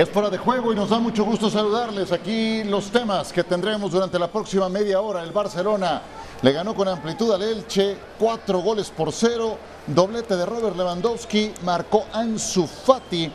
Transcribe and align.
Es 0.00 0.08
fuera 0.08 0.30
de 0.30 0.38
juego 0.38 0.72
y 0.72 0.76
nos 0.76 0.88
da 0.88 0.98
mucho 0.98 1.26
gusto 1.26 1.50
saludarles. 1.50 2.10
Aquí 2.10 2.64
los 2.64 2.90
temas 2.90 3.34
que 3.34 3.44
tendremos 3.44 3.92
durante 3.92 4.18
la 4.18 4.32
próxima 4.32 4.66
media 4.70 4.98
hora. 5.02 5.22
El 5.22 5.30
Barcelona 5.30 6.00
le 6.40 6.52
ganó 6.52 6.74
con 6.74 6.88
amplitud 6.88 7.30
al 7.34 7.42
Elche, 7.42 7.98
cuatro 8.18 8.60
goles 8.60 8.88
por 8.88 9.12
cero. 9.12 9.58
Doblete 9.86 10.38
de 10.38 10.46
Robert 10.46 10.74
Lewandowski, 10.74 11.52
marcó 11.64 12.06
Ansu 12.14 12.66
Fati. 12.66 13.30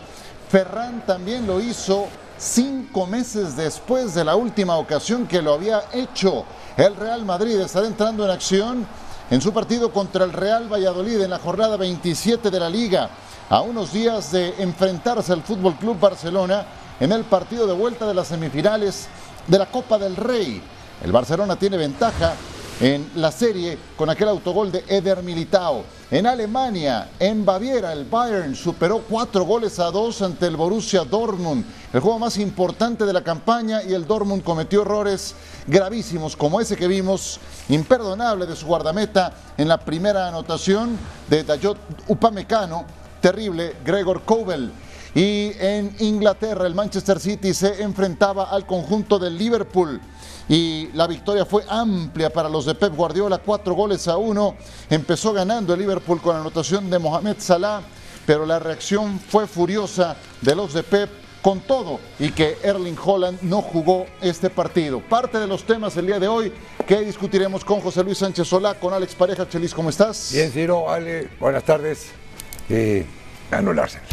Ferran 0.50 1.06
también 1.06 1.46
lo 1.46 1.62
hizo 1.62 2.08
cinco 2.36 3.06
meses 3.06 3.56
después 3.56 4.16
de 4.16 4.24
la 4.24 4.36
última 4.36 4.78
ocasión 4.78 5.28
que 5.28 5.44
lo 5.44 5.54
había 5.54 5.84
hecho. 5.94 6.46
El 6.78 6.96
Real 6.96 7.24
Madrid 7.26 7.60
estará 7.60 7.86
entrando 7.86 8.26
en 8.26 8.32
acción 8.32 8.88
en 9.30 9.40
su 9.40 9.54
partido 9.54 9.92
contra 9.92 10.26
el 10.26 10.34
Real 10.34 10.68
Valladolid 10.68 11.22
en 11.22 11.30
la 11.30 11.38
jornada 11.38 11.78
27 11.78 12.50
de 12.50 12.60
la 12.60 12.70
Liga 12.70 13.12
a 13.50 13.62
unos 13.62 13.94
días 13.94 14.32
de 14.32 14.56
enfrentarse 14.58 15.32
al 15.32 15.44
Fútbol 15.44 15.76
Club 15.76 16.00
Barcelona 16.00 16.66
en 17.00 17.12
el 17.12 17.24
partido 17.26 17.68
de 17.68 17.74
vuelta 17.74 18.08
de 18.08 18.14
las 18.14 18.28
semifinales 18.28 19.08
de 19.48 19.60
la 19.60 19.68
Copa 19.68 19.98
del 20.00 20.16
Rey. 20.16 20.62
El 21.04 21.12
Barcelona 21.12 21.56
tiene 21.56 21.78
ventaja 21.78 22.34
en 22.80 23.10
la 23.16 23.32
serie 23.32 23.78
con 23.96 24.10
aquel 24.10 24.30
autogol 24.30 24.72
de 24.72 24.84
Eder 24.88 25.22
Militao. 25.22 25.84
En 26.12 26.26
Alemania, 26.26 27.10
en 27.20 27.46
Baviera, 27.46 27.94
el 27.94 28.06
Bayern 28.06 28.56
superó 28.56 29.02
cuatro 29.08 29.46
goles 29.46 29.80
a 29.80 29.92
dos 29.92 30.22
ante 30.22 30.48
el 30.48 30.58
Borussia 30.58 31.04
Dortmund, 31.04 31.66
el 31.94 32.00
juego 32.00 32.20
más 32.20 32.38
importante 32.38 33.06
de 33.06 33.14
la 33.14 33.24
campaña 33.24 33.84
y 33.84 33.94
el 33.94 34.06
Dortmund 34.06 34.44
cometió 34.44 34.82
errores 34.82 35.36
gravísimos 35.68 36.36
como 36.36 36.60
ese 36.60 36.76
que 36.76 36.88
vimos, 36.88 37.40
imperdonable 37.70 38.46
de 38.46 38.56
su 38.56 38.66
guardameta 38.66 39.34
en 39.58 39.68
la 39.68 39.80
primera 39.80 40.28
anotación 40.28 40.98
de 41.30 41.44
Dayot 41.44 41.78
Upamecano 42.08 43.05
terrible 43.26 43.74
Gregor 43.84 44.22
Kobel. 44.22 44.72
Y 45.16 45.52
en 45.58 45.96
Inglaterra 45.98 46.68
el 46.68 46.76
Manchester 46.76 47.20
City 47.20 47.56
se 47.56 47.82
enfrentaba 47.82 48.52
al 48.52 48.68
conjunto 48.68 49.18
del 49.18 49.36
Liverpool 49.36 50.00
y 50.48 50.90
la 50.94 51.08
victoria 51.08 51.44
fue 51.44 51.64
amplia 51.68 52.32
para 52.32 52.50
los 52.50 52.68
de 52.68 52.76
Pep 52.76 52.94
Guardiola, 52.96 53.40
cuatro 53.40 53.74
goles 53.74 54.08
a 54.08 54.18
uno. 54.18 54.56
Empezó 54.92 55.34
ganando 55.34 55.74
el 55.74 55.80
Liverpool 55.80 56.22
con 56.22 56.36
la 56.36 56.42
anotación 56.42 56.88
de 56.92 57.00
Mohamed 57.00 57.38
Salah, 57.40 57.82
pero 58.28 58.46
la 58.46 58.60
reacción 58.60 59.20
fue 59.20 59.48
furiosa 59.48 60.16
de 60.42 60.54
los 60.54 60.74
de 60.74 60.84
Pep 60.84 61.10
con 61.42 61.62
todo 61.62 62.00
y 62.20 62.30
que 62.30 62.60
Erling 62.62 62.98
Holland 63.04 63.40
no 63.42 63.64
jugó 63.64 64.06
este 64.22 64.52
partido. 64.52 65.00
Parte 65.00 65.40
de 65.40 65.48
los 65.48 65.64
temas 65.64 65.98
el 65.98 66.06
día 66.06 66.20
de 66.20 66.28
hoy 66.28 66.54
que 66.86 67.02
discutiremos 67.02 67.66
con 67.66 67.82
José 67.82 68.04
Luis 68.04 68.20
Sánchez 68.20 68.48
Solá, 68.48 68.76
con 68.76 68.94
Alex 68.94 69.16
Pareja. 69.16 69.50
Chelis, 69.50 69.74
¿cómo 69.74 69.90
estás? 69.90 70.30
Bien, 70.32 70.52
Ciro, 70.52 70.92
Ale, 70.92 71.30
buenas 71.40 71.64
tardes. 71.64 72.25
Eh, 72.70 73.06
ganó 73.52 73.72
el 73.72 73.80
Arsenal. 73.80 74.08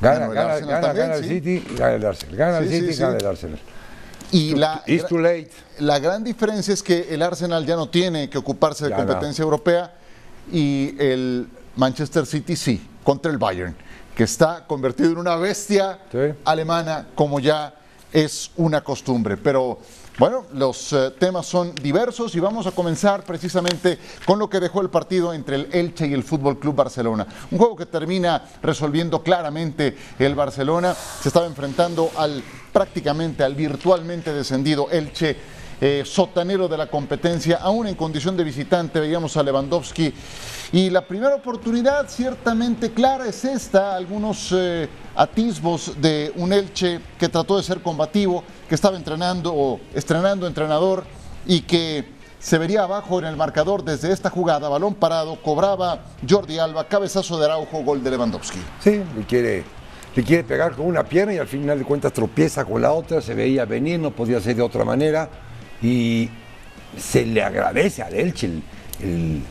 Gana, 0.00 0.18
Ganó 0.18 0.32
el 0.32 0.34
gana, 0.36 0.52
Arsenal 0.52 0.70
gana, 0.74 0.86
también, 0.86 1.06
gana 1.08 1.18
el. 1.18 1.24
City, 1.28 1.64
gana 1.76 1.94
el 1.94 2.04
Arsenal. 2.06 2.36
Gana 2.36 2.58
el 2.58 2.68
City, 2.68 2.92
sí, 2.92 3.00
gana 3.00 3.16
el 3.16 3.26
Arsenal. 3.26 3.58
Y 4.32 4.54
la, 4.56 4.82
It's 4.86 5.06
too 5.06 5.18
late. 5.18 5.50
la 5.78 5.98
gran 5.98 6.24
diferencia 6.24 6.74
es 6.74 6.82
que 6.82 7.06
el 7.14 7.22
Arsenal 7.22 7.64
ya 7.64 7.76
no 7.76 7.88
tiene 7.88 8.28
que 8.28 8.38
ocuparse 8.38 8.84
de 8.84 8.90
Ya 8.90 8.98
no. 8.98 9.06
competencia 9.06 9.42
europea 9.42 9.92
y 10.52 10.94
el 10.98 11.46
Manchester 11.76 12.26
City 12.26 12.56
sí, 12.56 12.86
contra 13.04 13.30
el 13.30 13.38
Bayern, 13.38 13.74
que 14.16 14.24
está 14.24 14.64
convertido 14.66 15.10
en 15.12 15.18
una 15.18 15.36
bestia 15.36 15.98
Sí. 16.10 16.18
alemana 16.44 17.06
como 17.14 17.38
ya 17.40 17.74
es 18.14 18.52
una 18.56 18.82
costumbre. 18.82 19.36
Pero 19.36 19.78
bueno, 20.18 20.44
los 20.54 20.92
eh, 20.92 21.10
temas 21.18 21.46
son 21.46 21.74
diversos 21.74 22.34
y 22.36 22.40
vamos 22.40 22.66
a 22.68 22.70
comenzar 22.70 23.24
precisamente 23.24 23.98
con 24.24 24.38
lo 24.38 24.48
que 24.48 24.60
dejó 24.60 24.80
el 24.80 24.88
partido 24.88 25.34
entre 25.34 25.56
el 25.56 25.68
Elche 25.72 26.06
y 26.06 26.14
el 26.14 26.22
Fútbol 26.22 26.60
Club 26.60 26.76
Barcelona. 26.76 27.26
Un 27.50 27.58
juego 27.58 27.74
que 27.74 27.86
termina 27.86 28.42
resolviendo 28.62 29.22
claramente 29.24 29.96
el 30.20 30.36
Barcelona. 30.36 30.94
Se 30.94 31.28
estaba 31.28 31.46
enfrentando 31.46 32.10
al 32.16 32.42
prácticamente 32.72 33.42
al 33.42 33.56
virtualmente 33.56 34.32
descendido 34.32 34.88
Elche. 34.90 35.36
Eh, 35.86 36.02
sotanero 36.06 36.66
de 36.66 36.78
la 36.78 36.86
competencia, 36.86 37.58
aún 37.60 37.86
en 37.86 37.94
condición 37.94 38.38
de 38.38 38.42
visitante, 38.42 38.98
veíamos 39.00 39.36
a 39.36 39.42
Lewandowski. 39.42 40.14
Y 40.72 40.88
la 40.88 41.06
primera 41.06 41.34
oportunidad 41.34 42.08
ciertamente 42.08 42.92
clara 42.92 43.26
es 43.28 43.44
esta, 43.44 43.94
algunos 43.94 44.50
eh, 44.56 44.88
atisbos 45.14 46.00
de 46.00 46.32
un 46.36 46.54
Elche 46.54 47.02
que 47.18 47.28
trató 47.28 47.58
de 47.58 47.62
ser 47.62 47.82
combativo, 47.82 48.42
que 48.66 48.74
estaba 48.74 48.96
entrenando 48.96 49.52
o 49.54 49.78
estrenando 49.92 50.46
entrenador 50.46 51.04
y 51.46 51.60
que 51.60 52.14
se 52.38 52.56
vería 52.56 52.84
abajo 52.84 53.18
en 53.18 53.26
el 53.26 53.36
marcador 53.36 53.84
desde 53.84 54.10
esta 54.10 54.30
jugada, 54.30 54.70
balón 54.70 54.94
parado, 54.94 55.36
cobraba 55.42 56.00
Jordi 56.26 56.58
Alba, 56.58 56.88
cabezazo 56.88 57.38
de 57.38 57.44
Araujo, 57.44 57.82
gol 57.82 58.02
de 58.02 58.10
Lewandowski. 58.10 58.58
Sí, 58.80 59.02
le 59.14 59.24
quiere, 59.26 59.64
le 60.16 60.22
quiere 60.22 60.44
pegar 60.44 60.76
con 60.76 60.86
una 60.86 61.04
pierna 61.04 61.34
y 61.34 61.38
al 61.38 61.48
final 61.48 61.78
de 61.78 61.84
cuentas 61.84 62.14
tropieza 62.14 62.64
con 62.64 62.80
la 62.80 62.90
otra, 62.90 63.20
se 63.20 63.34
veía 63.34 63.66
venir, 63.66 64.00
no 64.00 64.12
podía 64.12 64.40
ser 64.40 64.56
de 64.56 64.62
otra 64.62 64.82
manera 64.86 65.28
y 65.84 66.30
se 66.98 67.26
le 67.26 67.42
agradece 67.42 68.02
al 68.02 68.14
Elche 68.14 68.48
el, 69.00 69.42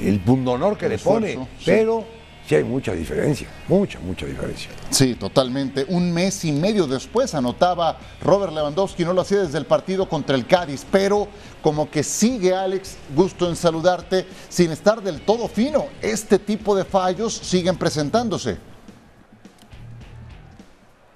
el, 0.00 0.20
pundonor 0.20 0.78
que 0.78 0.86
El 0.86 0.92
le 0.92 0.98
pone, 0.98 1.34
sí. 1.34 1.40
pero 1.64 2.04
sí 2.46 2.54
hay 2.54 2.62
mucha 2.62 2.92
diferencia, 2.92 3.48
mucha, 3.66 3.98
mucha 3.98 4.26
diferencia. 4.26 4.70
Sí, 4.90 5.16
totalmente. 5.16 5.84
Un 5.88 6.12
mes 6.12 6.44
y 6.44 6.52
medio 6.52 6.86
después 6.86 7.34
anotaba 7.34 7.98
Robert 8.22 8.52
Lewandowski, 8.52 9.04
no 9.04 9.12
lo 9.12 9.22
hacía 9.22 9.38
desde 9.38 9.58
el 9.58 9.66
partido 9.66 10.08
contra 10.08 10.36
el 10.36 10.46
Cádiz, 10.46 10.86
pero 10.92 11.26
como 11.62 11.90
que 11.90 12.04
sigue 12.04 12.54
Alex, 12.54 12.96
gusto 13.16 13.48
en 13.48 13.56
saludarte, 13.56 14.24
sin 14.48 14.70
estar 14.70 15.02
del 15.02 15.22
todo 15.22 15.48
fino. 15.48 15.86
Este 16.00 16.38
tipo 16.38 16.76
de 16.76 16.84
fallos 16.84 17.34
siguen 17.34 17.76
presentándose. 17.76 18.58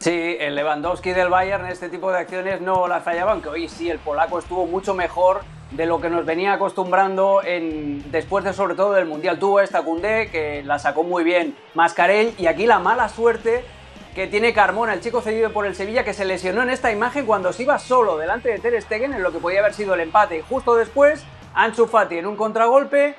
Sí, 0.00 0.38
el 0.40 0.54
Lewandowski 0.54 1.12
del 1.12 1.28
Bayern 1.28 1.66
este 1.66 1.90
tipo 1.90 2.10
de 2.10 2.20
acciones 2.20 2.62
no 2.62 2.88
las 2.88 3.04
fallaba, 3.04 3.32
aunque 3.32 3.50
hoy 3.50 3.68
sí 3.68 3.90
el 3.90 3.98
polaco 3.98 4.38
estuvo 4.38 4.66
mucho 4.66 4.94
mejor 4.94 5.42
de 5.72 5.84
lo 5.84 6.00
que 6.00 6.08
nos 6.08 6.24
venía 6.24 6.54
acostumbrando 6.54 7.42
después 8.06 8.42
de 8.42 8.54
sobre 8.54 8.76
todo 8.76 8.94
del 8.94 9.04
Mundial. 9.04 9.38
Tuvo 9.38 9.60
esta 9.60 9.82
Cundé 9.82 10.30
que 10.30 10.62
la 10.64 10.78
sacó 10.78 11.02
muy 11.02 11.22
bien 11.22 11.54
Mascarell 11.74 12.32
y 12.38 12.46
aquí 12.46 12.64
la 12.64 12.78
mala 12.78 13.10
suerte 13.10 13.62
que 14.14 14.26
tiene 14.26 14.54
Carmona, 14.54 14.94
el 14.94 15.02
chico 15.02 15.20
cedido 15.20 15.52
por 15.52 15.66
el 15.66 15.74
Sevilla 15.74 16.02
que 16.02 16.14
se 16.14 16.24
lesionó 16.24 16.62
en 16.62 16.70
esta 16.70 16.90
imagen 16.90 17.26
cuando 17.26 17.52
se 17.52 17.64
iba 17.64 17.78
solo 17.78 18.16
delante 18.16 18.48
de 18.48 18.58
Ter 18.58 18.80
Stegen 18.80 19.12
en 19.12 19.22
lo 19.22 19.32
que 19.32 19.38
podía 19.38 19.60
haber 19.60 19.74
sido 19.74 19.92
el 19.92 20.00
empate 20.00 20.38
y 20.38 20.40
justo 20.40 20.76
después 20.76 21.26
Ansu 21.52 21.86
Fati 21.86 22.16
en 22.16 22.26
un 22.26 22.36
contragolpe 22.36 23.16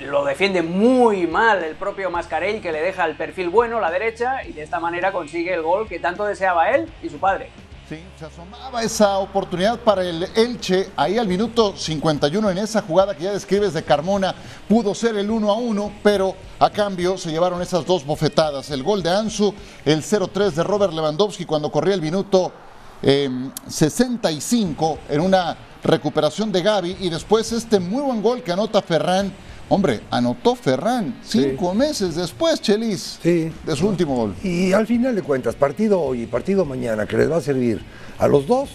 lo 0.00 0.24
defiende 0.24 0.62
muy 0.62 1.26
mal 1.26 1.62
el 1.62 1.76
propio 1.76 2.10
Mascarell 2.10 2.60
que 2.60 2.72
le 2.72 2.80
deja 2.80 3.04
el 3.04 3.16
perfil 3.16 3.48
bueno, 3.48 3.80
la 3.80 3.90
derecha, 3.90 4.44
y 4.44 4.52
de 4.52 4.62
esta 4.62 4.80
manera 4.80 5.12
consigue 5.12 5.52
el 5.54 5.62
gol 5.62 5.88
que 5.88 5.98
tanto 5.98 6.24
deseaba 6.24 6.70
él 6.70 6.90
y 7.02 7.08
su 7.08 7.18
padre. 7.18 7.50
Sí, 7.88 8.02
se 8.18 8.24
asomaba 8.24 8.82
esa 8.82 9.18
oportunidad 9.18 9.78
para 9.78 10.02
el 10.02 10.26
Elche, 10.34 10.90
ahí 10.96 11.18
al 11.18 11.28
minuto 11.28 11.76
51 11.76 12.50
en 12.50 12.58
esa 12.58 12.82
jugada 12.82 13.14
que 13.14 13.22
ya 13.22 13.32
describes 13.32 13.74
de 13.74 13.84
Carmona, 13.84 14.34
pudo 14.68 14.92
ser 14.92 15.16
el 15.16 15.30
1 15.30 15.48
a 15.48 15.54
1, 15.54 15.92
pero 16.02 16.34
a 16.58 16.68
cambio 16.70 17.16
se 17.16 17.30
llevaron 17.30 17.62
esas 17.62 17.86
dos 17.86 18.04
bofetadas, 18.04 18.70
el 18.70 18.82
gol 18.82 19.04
de 19.04 19.10
Ansu, 19.10 19.54
el 19.84 20.02
0-3 20.02 20.50
de 20.50 20.64
Robert 20.64 20.92
Lewandowski 20.92 21.44
cuando 21.44 21.70
corría 21.70 21.94
el 21.94 22.02
minuto 22.02 22.50
eh, 23.02 23.30
65 23.68 24.98
en 25.08 25.20
una 25.20 25.56
recuperación 25.84 26.50
de 26.50 26.62
Gaby 26.62 26.96
y 27.00 27.08
después 27.08 27.52
este 27.52 27.78
muy 27.78 28.02
buen 28.02 28.20
gol 28.20 28.42
que 28.42 28.50
anota 28.50 28.82
Ferran. 28.82 29.32
Hombre, 29.68 30.00
anotó 30.10 30.54
Ferran 30.54 31.18
cinco 31.24 31.74
meses 31.74 32.14
después, 32.14 32.60
Chelis, 32.60 33.18
Sí. 33.22 33.50
de 33.64 33.74
su 33.76 33.88
último 33.88 34.14
gol. 34.14 34.34
Y 34.44 34.72
al 34.72 34.86
final 34.86 35.14
de 35.16 35.22
cuentas, 35.22 35.56
partido 35.56 36.00
hoy 36.00 36.22
y 36.22 36.26
partido 36.26 36.64
mañana, 36.64 37.04
que 37.06 37.16
les 37.16 37.30
va 37.30 37.36
a 37.38 37.40
servir 37.40 37.80
a 38.18 38.28
los 38.28 38.46
dos 38.46 38.70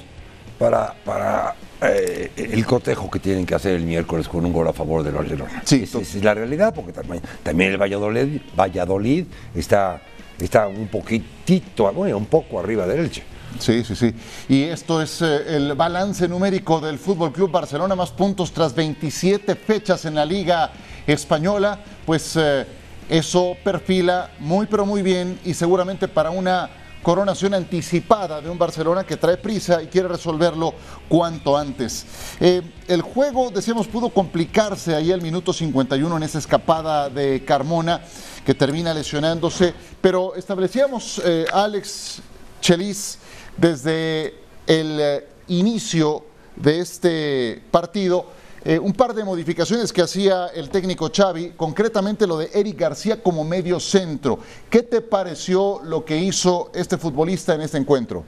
para, 0.59 0.93
para 1.05 1.55
eh, 1.81 2.31
el 2.35 2.65
cotejo 2.65 3.09
que 3.09 3.19
tienen 3.19 3.45
que 3.45 3.55
hacer 3.55 3.75
el 3.75 3.83
miércoles 3.85 4.27
con 4.27 4.45
un 4.45 4.51
gol 4.51 4.67
a 4.67 4.73
favor 4.73 5.01
del 5.01 5.13
Barcelona. 5.13 5.61
Sí, 5.65 5.83
Esa 5.83 5.99
esa 5.99 6.17
es 6.17 6.23
la 6.25 6.33
realidad, 6.33 6.73
porque 6.75 6.91
también, 6.91 7.23
también 7.41 7.71
el 7.71 7.77
Valladolid, 7.81 8.41
Valladolid 8.59 9.25
está, 9.55 10.01
está 10.39 10.67
un 10.67 10.87
poquitito, 10.89 11.91
bueno, 11.93 12.17
un 12.17 12.25
poco 12.25 12.59
arriba 12.59 12.85
del 12.85 12.99
Elche. 13.05 13.23
Sí, 13.59 13.83
sí, 13.83 13.95
sí. 13.95 14.13
Y 14.49 14.63
esto 14.63 15.01
es 15.01 15.21
eh, 15.21 15.55
el 15.55 15.73
balance 15.73 16.27
numérico 16.27 16.79
del 16.79 16.97
Fútbol 16.97 17.31
Club 17.31 17.51
Barcelona, 17.51 17.95
más 17.95 18.11
puntos 18.11 18.51
tras 18.51 18.73
27 18.73 19.55
fechas 19.55 20.05
en 20.05 20.15
la 20.15 20.25
Liga 20.25 20.71
Española. 21.05 21.79
Pues 22.05 22.35
eh, 22.35 22.65
eso 23.09 23.55
perfila 23.63 24.31
muy, 24.39 24.65
pero 24.67 24.85
muy 24.85 25.01
bien 25.01 25.39
y 25.43 25.53
seguramente 25.53 26.07
para 26.07 26.31
una 26.31 26.69
coronación 27.01 27.53
anticipada 27.53 28.41
de 28.41 28.49
un 28.49 28.57
Barcelona 28.57 29.03
que 29.03 29.17
trae 29.17 29.37
prisa 29.37 29.81
y 29.81 29.87
quiere 29.87 30.07
resolverlo 30.07 30.73
cuanto 31.09 31.57
antes. 31.57 32.05
Eh, 32.39 32.61
el 32.87 33.01
juego, 33.01 33.49
decíamos, 33.49 33.87
pudo 33.87 34.09
complicarse 34.09 34.95
ahí 34.95 35.11
al 35.11 35.21
minuto 35.21 35.51
51 35.51 36.17
en 36.17 36.23
esa 36.23 36.39
escapada 36.39 37.09
de 37.09 37.43
Carmona 37.43 38.01
que 38.45 38.53
termina 38.53 38.93
lesionándose, 38.93 39.73
pero 39.99 40.35
establecíamos, 40.35 41.21
eh, 41.25 41.45
Alex 41.51 42.21
Chelis, 42.61 43.17
desde 43.57 44.35
el 44.67 44.99
eh, 44.99 45.27
inicio 45.47 46.23
de 46.55 46.79
este 46.79 47.61
partido 47.71 48.25
eh, 48.63 48.77
un 48.77 48.93
par 48.93 49.15
de 49.15 49.23
modificaciones 49.23 49.91
que 49.91 50.03
hacía 50.03 50.47
el 50.47 50.69
técnico 50.69 51.09
Xavi, 51.11 51.53
concretamente 51.57 52.27
lo 52.27 52.37
de 52.37 52.51
Eric 52.53 52.77
García 52.77 53.23
como 53.23 53.43
medio 53.43 53.79
centro. 53.79 54.37
¿Qué 54.69 54.83
te 54.83 55.01
pareció 55.01 55.81
lo 55.83 56.05
que 56.05 56.15
hizo 56.17 56.69
este 56.75 56.97
futbolista 56.97 57.55
en 57.55 57.61
este 57.61 57.79
encuentro? 57.79 58.23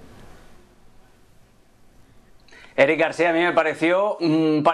Eric 2.75 2.99
García 2.99 3.29
a 3.29 3.33
mí 3.33 3.39
me 3.39 3.53
pareció 3.53 4.17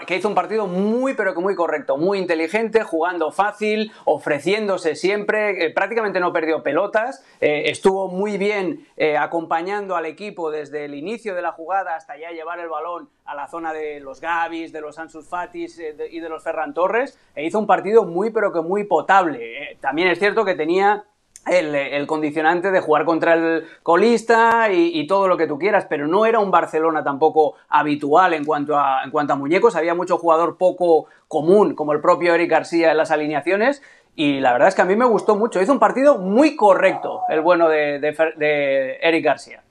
que 0.08 0.16
hizo 0.16 0.30
un 0.30 0.36
partido 0.36 0.68
muy 0.68 1.16
pero 1.16 1.34
que 1.34 1.42
muy 1.42 1.54
correcto, 1.56 1.98
muy 1.98 2.18
inteligente, 2.18 2.84
jugando 2.84 3.32
fácil, 3.32 3.92
ofreciéndose 4.06 4.96
siempre, 4.96 5.66
eh, 5.66 5.72
prácticamente 5.72 6.22
no 6.22 6.32
perdió 6.32 6.64
pelotas, 6.64 7.26
eh, 7.42 7.64
estuvo 7.66 8.08
muy 8.08 8.38
bien 8.38 8.88
eh, 8.96 9.18
acompañando 9.18 9.98
al 9.98 10.06
equipo 10.06 10.50
desde 10.50 10.86
el 10.86 10.96
inicio 10.96 11.36
de 11.36 11.42
la 11.42 11.52
jugada 11.52 11.96
hasta 11.96 12.18
ya 12.18 12.32
llevar 12.32 12.60
el 12.60 12.70
balón 12.70 13.10
a 13.26 13.36
la 13.36 13.48
zona 13.48 13.74
de 13.74 14.00
los 14.00 14.22
Gavis, 14.22 14.72
de 14.72 14.80
los 14.80 14.98
Ansus 14.98 15.28
Fatis 15.28 15.80
y 16.10 16.20
de 16.20 16.30
los 16.30 16.44
Ferran 16.44 16.74
Torres, 16.74 17.20
e 17.36 17.46
hizo 17.46 17.60
un 17.60 17.68
partido 17.68 18.06
muy 18.06 18.32
pero 18.32 18.54
que 18.54 18.62
muy 18.62 18.86
potable. 18.86 19.78
también 19.82 20.08
es 20.08 20.20
cierto 20.20 20.46
que 20.46 20.56
tenía 20.56 21.04
el, 21.48 22.08
condicionante 22.08 22.72
de 22.72 22.80
jugar 22.80 23.06
contra 23.06 23.34
el 23.34 23.66
colista 23.84 24.72
y, 24.72 25.08
todo 25.08 25.28
lo 25.28 25.38
que 25.38 25.48
tú 25.48 25.58
quieras, 25.58 25.86
pero 25.90 26.08
no 26.08 26.26
era 26.26 26.40
un 26.40 26.52
Barcelona 26.52 27.04
tampoco 27.04 27.56
habitual 27.70 28.34
en 28.34 28.46
cuanto, 28.46 28.78
a, 28.78 29.04
en 29.04 29.12
cuanto 29.12 29.34
a 29.34 29.36
muñecos, 29.36 29.76
había 29.76 29.96
mucho 29.96 30.18
jugador 30.18 30.58
poco 30.58 31.08
común, 31.28 31.76
como 31.76 31.94
el 31.94 32.02
propio 32.02 32.34
Eric 32.34 32.52
García 32.52 32.92
en 32.92 32.98
las 32.98 33.12
alineaciones, 33.12 33.82
y 34.16 34.40
la 34.40 34.52
verdad 34.52 34.68
es 34.68 34.76
que 34.76 34.82
a 34.82 34.86
mí 34.86 34.96
me 34.96 35.06
gustó 35.06 35.36
mucho, 35.36 35.62
hizo 35.62 35.72
un 35.72 35.80
partido 35.80 36.18
muy 36.18 36.56
correcto 36.56 37.22
el 37.30 37.42
bueno 37.42 37.70
de, 37.70 38.98
Eric 39.02 39.24
García. 39.24 39.64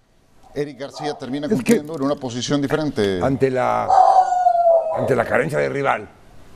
Eric 0.54 0.80
García 0.80 1.14
termina 1.14 1.48
cumpliendo 1.48 1.94
en 1.94 2.02
una 2.02 2.16
posición 2.16 2.60
diferente. 2.62 3.20
Ante 3.22 3.50
la, 3.50 3.86
ante 4.96 5.14
la 5.14 5.24
carencia 5.24 5.58
de 5.58 5.68
rival, 5.68 6.08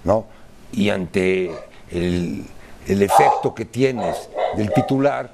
¿no? 0.05 0.25
Y 0.73 0.89
ante 0.89 1.51
el 1.91 2.45
el 2.87 3.03
efecto 3.03 3.55
que 3.55 3.65
tienes 3.65 4.29
del 4.57 4.73
titular, 4.73 5.31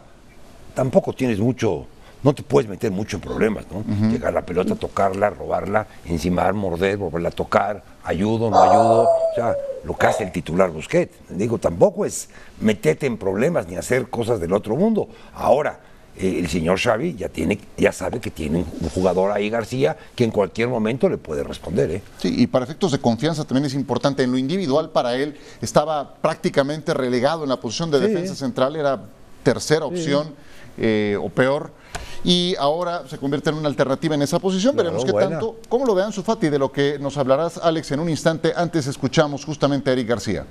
tampoco 0.75 1.13
tienes 1.13 1.39
mucho, 1.39 1.87
no 2.23 2.35
te 2.35 2.43
puedes 2.43 2.69
meter 2.69 2.91
mucho 2.91 3.17
en 3.17 3.23
problemas, 3.23 3.65
¿no? 3.71 3.85
Llegar 4.11 4.33
la 4.33 4.43
pelota, 4.43 4.75
tocarla, 4.75 5.31
robarla, 5.31 5.87
encimar, 6.05 6.53
morder, 6.55 6.97
volverla 6.97 7.29
a 7.29 7.33
tocar, 7.33 7.83
ayudo, 8.05 8.51
no 8.51 8.63
ayudo, 8.63 9.03
o 9.03 9.35
sea, 9.35 9.55
lo 9.85 9.97
que 9.97 10.07
hace 10.07 10.25
el 10.25 10.33
titular 10.33 10.71
Busquets. 10.71 11.17
Digo, 11.31 11.59
tampoco 11.59 12.05
es 12.05 12.29
meterte 12.61 13.07
en 13.07 13.17
problemas 13.17 13.69
ni 13.69 13.77
hacer 13.77 14.09
cosas 14.11 14.41
del 14.41 14.53
otro 14.53 14.77
mundo. 14.77 15.09
Ahora, 15.35 15.81
eh, 16.17 16.39
el 16.41 16.49
señor 16.49 16.79
Xavi 16.79 17.15
ya 17.15 17.29
tiene, 17.29 17.59
ya 17.77 17.93
sabe 17.93 18.21
que 18.21 18.31
tiene 18.31 18.65
un 18.81 18.89
jugador 18.89 19.31
ahí, 19.31 19.51
García, 19.51 19.97
que 20.17 20.25
en 20.25 20.31
cualquier 20.31 20.69
momento 20.69 21.09
le 21.09 21.17
puede 21.17 21.45
responder. 21.45 21.91
¿eh? 21.91 22.03
Sí, 22.19 22.35
y 22.37 22.47
para 22.47 22.65
efectos 22.65 22.93
de 22.93 22.99
confianza 22.99 23.45
también 23.45 23.67
es 23.67 23.75
importante. 23.75 24.23
En 24.25 24.33
lo 24.33 24.39
individual, 24.39 24.91
para 24.91 25.15
él, 25.15 25.37
estaba 25.63 26.15
prácticamente 26.15 26.93
relegado 26.93 27.45
en 27.45 27.49
la 27.49 27.61
posición 27.61 27.91
de 27.91 28.01
defensa 28.01 28.35
central, 28.35 28.77
era 28.77 29.01
tercera 29.43 29.85
opción 29.85 30.35
eh, 30.77 31.17
o 31.21 31.29
peor. 31.29 31.71
Y 32.25 32.57
ahora 32.59 33.05
se 33.09 33.17
convierte 33.17 33.51
en 33.51 33.57
una 33.57 33.69
alternativa 33.69 34.15
en 34.17 34.23
esa 34.23 34.41
posición. 34.41 34.75
Veremos 34.75 35.05
qué 35.05 35.13
tanto. 35.13 35.59
¿Cómo 35.69 35.87
lo 35.87 35.95
vean, 35.95 36.13
Sufati? 36.13 36.49
De 36.49 36.59
lo 36.59 36.73
que 36.73 36.99
nos 36.99 37.17
hablarás, 37.17 37.59
Alex, 37.59 37.93
en 37.93 38.01
un 38.01 38.09
instante. 38.09 38.53
Antes 38.57 38.89
escuchamos 38.89 39.45
justamente 39.45 39.91
a 39.91 39.93
Eric 39.93 40.09
García. 40.09 40.45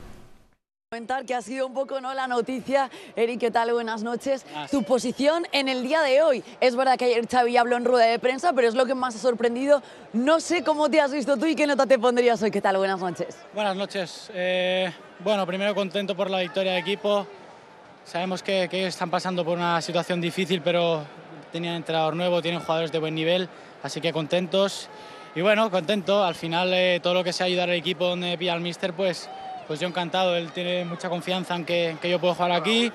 Comentar 0.89 1.25
que 1.25 1.35
ha 1.35 1.41
sido 1.41 1.67
un 1.67 1.73
poco 1.73 1.99
no 1.99 2.13
la 2.13 2.27
noticia. 2.27 2.89
Eric, 3.17 3.41
¿qué 3.41 3.51
tal? 3.51 3.73
Buenas 3.73 4.03
noches. 4.03 4.45
Tu 4.71 4.83
posición 4.83 5.45
en 5.51 5.67
el 5.67 5.83
día 5.83 6.01
de 6.01 6.21
hoy. 6.21 6.41
Es 6.61 6.77
verdad 6.77 6.97
que 6.97 7.03
ayer 7.03 7.27
Xavi 7.27 7.57
habló 7.57 7.75
en 7.75 7.83
rueda 7.83 8.05
de 8.05 8.19
prensa, 8.19 8.53
pero 8.53 8.69
es 8.69 8.73
lo 8.73 8.85
que 8.85 8.95
más 8.95 9.13
ha 9.13 9.19
sorprendido. 9.19 9.83
No 10.13 10.39
sé 10.39 10.63
cómo 10.63 10.89
te 10.89 11.01
has 11.01 11.11
visto 11.11 11.35
tú 11.35 11.45
y 11.45 11.55
qué 11.55 11.67
nota 11.67 11.85
te 11.85 11.99
pondrías 11.99 12.41
hoy. 12.41 12.51
¿Qué 12.51 12.61
tal? 12.61 12.77
Buenas 12.77 13.01
noches. 13.01 13.37
Buenas 13.53 13.75
noches. 13.75 14.31
Eh, 14.33 14.89
bueno, 15.19 15.45
primero 15.45 15.75
contento 15.75 16.15
por 16.15 16.29
la 16.29 16.39
victoria 16.39 16.71
del 16.71 16.83
equipo. 16.83 17.27
Sabemos 18.05 18.41
que, 18.41 18.69
que, 18.69 18.87
están 18.87 19.09
pasando 19.09 19.43
por 19.43 19.57
una 19.57 19.81
situación 19.81 20.21
difícil, 20.21 20.61
pero 20.61 21.03
tenían 21.51 21.75
entrenador 21.75 22.15
nuevo, 22.15 22.41
tienen 22.41 22.61
jugadores 22.61 22.93
de 22.93 22.99
buen 22.99 23.13
nivel, 23.13 23.49
así 23.83 23.99
que 23.99 24.13
contentos. 24.13 24.87
Y 25.35 25.41
bueno, 25.41 25.69
contento. 25.69 26.23
Al 26.23 26.35
final, 26.35 26.73
eh, 26.73 27.01
todo 27.03 27.13
lo 27.13 27.25
que 27.25 27.33
sea 27.33 27.47
ayudar 27.47 27.67
al 27.67 27.75
equipo 27.75 28.05
donde 28.05 28.37
pilla 28.37 28.53
el 28.53 28.61
míster, 28.61 28.93
pues 28.93 29.29
pues 29.67 29.79
yo 29.79 29.87
encantado, 29.87 30.35
él 30.35 30.51
tiene 30.51 30.85
mucha 30.85 31.09
confianza 31.09 31.55
en 31.55 31.65
que, 31.65 31.97
yo 32.03 32.19
puedo 32.19 32.33
jugar 32.33 32.53
aquí. 32.53 32.91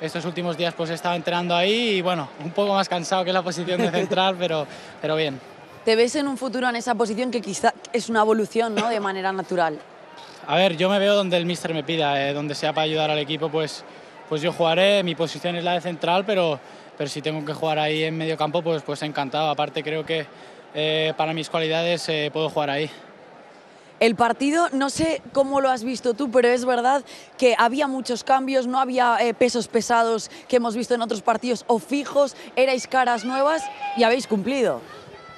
Estos 0.00 0.24
últimos 0.24 0.56
días 0.56 0.74
pues 0.74 0.90
he 0.90 0.94
estado 0.94 1.14
entrenando 1.14 1.54
ahí 1.54 1.90
y 1.96 2.02
bueno, 2.02 2.28
un 2.44 2.50
poco 2.50 2.74
más 2.74 2.88
cansado 2.88 3.24
que 3.24 3.32
la 3.32 3.42
posición 3.42 3.80
de 3.80 3.90
central, 3.90 4.36
pero, 4.38 4.66
pero 5.00 5.16
bien. 5.16 5.40
¿Te 5.84 5.96
ves 5.96 6.16
en 6.16 6.28
un 6.28 6.36
futuro 6.36 6.68
en 6.68 6.76
esa 6.76 6.94
posición 6.94 7.30
que 7.30 7.40
quizá 7.40 7.72
es 7.92 8.08
una 8.08 8.20
evolución 8.20 8.74
¿no? 8.74 8.88
de 8.88 9.00
manera 9.00 9.32
natural? 9.32 9.78
A 10.46 10.56
ver, 10.56 10.76
yo 10.76 10.90
me 10.90 10.98
veo 10.98 11.14
donde 11.14 11.36
el 11.38 11.46
míster 11.46 11.72
me 11.72 11.84
pida, 11.84 12.28
eh, 12.28 12.34
donde 12.34 12.54
sea 12.54 12.74
para 12.74 12.84
ayudar 12.84 13.10
al 13.10 13.18
equipo, 13.18 13.48
pues, 13.48 13.82
pues 14.28 14.42
yo 14.42 14.52
jugaré, 14.52 15.02
mi 15.02 15.14
posición 15.14 15.56
es 15.56 15.64
la 15.64 15.72
de 15.72 15.80
central, 15.80 16.24
pero, 16.26 16.60
pero 16.98 17.08
si 17.08 17.22
tengo 17.22 17.42
que 17.46 17.54
jugar 17.54 17.78
ahí 17.78 18.02
en 18.02 18.16
medio 18.18 18.36
campo, 18.36 18.60
pues, 18.60 18.82
pues 18.82 19.00
encantado. 19.02 19.48
Aparte 19.48 19.82
creo 19.82 20.04
que 20.04 20.26
eh, 20.74 21.14
para 21.16 21.32
mis 21.32 21.48
cualidades 21.48 22.06
eh, 22.08 22.30
puedo 22.32 22.50
jugar 22.50 22.70
ahí. 22.70 22.90
El 24.00 24.16
partido, 24.16 24.68
no 24.72 24.90
sé 24.90 25.22
cómo 25.32 25.60
lo 25.60 25.70
has 25.70 25.84
visto 25.84 26.14
tú, 26.14 26.30
pero 26.30 26.48
es 26.48 26.64
verdad 26.64 27.04
que 27.38 27.54
había 27.56 27.86
muchos 27.86 28.24
cambios, 28.24 28.66
no 28.66 28.80
había 28.80 29.16
eh, 29.20 29.34
pesos 29.34 29.68
pesados 29.68 30.30
que 30.48 30.56
hemos 30.56 30.74
visto 30.74 30.94
en 30.94 31.02
otros 31.02 31.22
partidos 31.22 31.64
o 31.68 31.78
fijos, 31.78 32.36
erais 32.56 32.88
caras 32.88 33.24
nuevas 33.24 33.62
y 33.96 34.02
habéis 34.02 34.26
cumplido. 34.26 34.80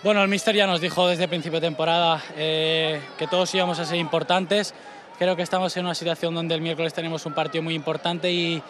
Bueno, 0.02 0.22
el 0.22 0.28
Mister 0.28 0.54
ya 0.54 0.66
nos 0.66 0.80
dijo 0.80 1.06
desde 1.06 1.28
principio 1.28 1.60
de 1.60 1.66
temporada 1.66 2.22
eh, 2.36 3.00
que 3.18 3.26
todos 3.26 3.54
íbamos 3.54 3.78
a 3.78 3.84
ser 3.84 3.98
importantes. 3.98 4.72
Creo 5.18 5.36
que 5.36 5.42
estamos 5.42 5.76
en 5.76 5.84
una 5.84 5.94
situación 5.94 6.34
donde 6.34 6.54
el 6.54 6.60
miércoles 6.60 6.94
tenemos 6.94 7.26
un 7.26 7.34
partido 7.34 7.62
muy 7.62 7.74
importante 7.74 8.32
y, 8.32 8.62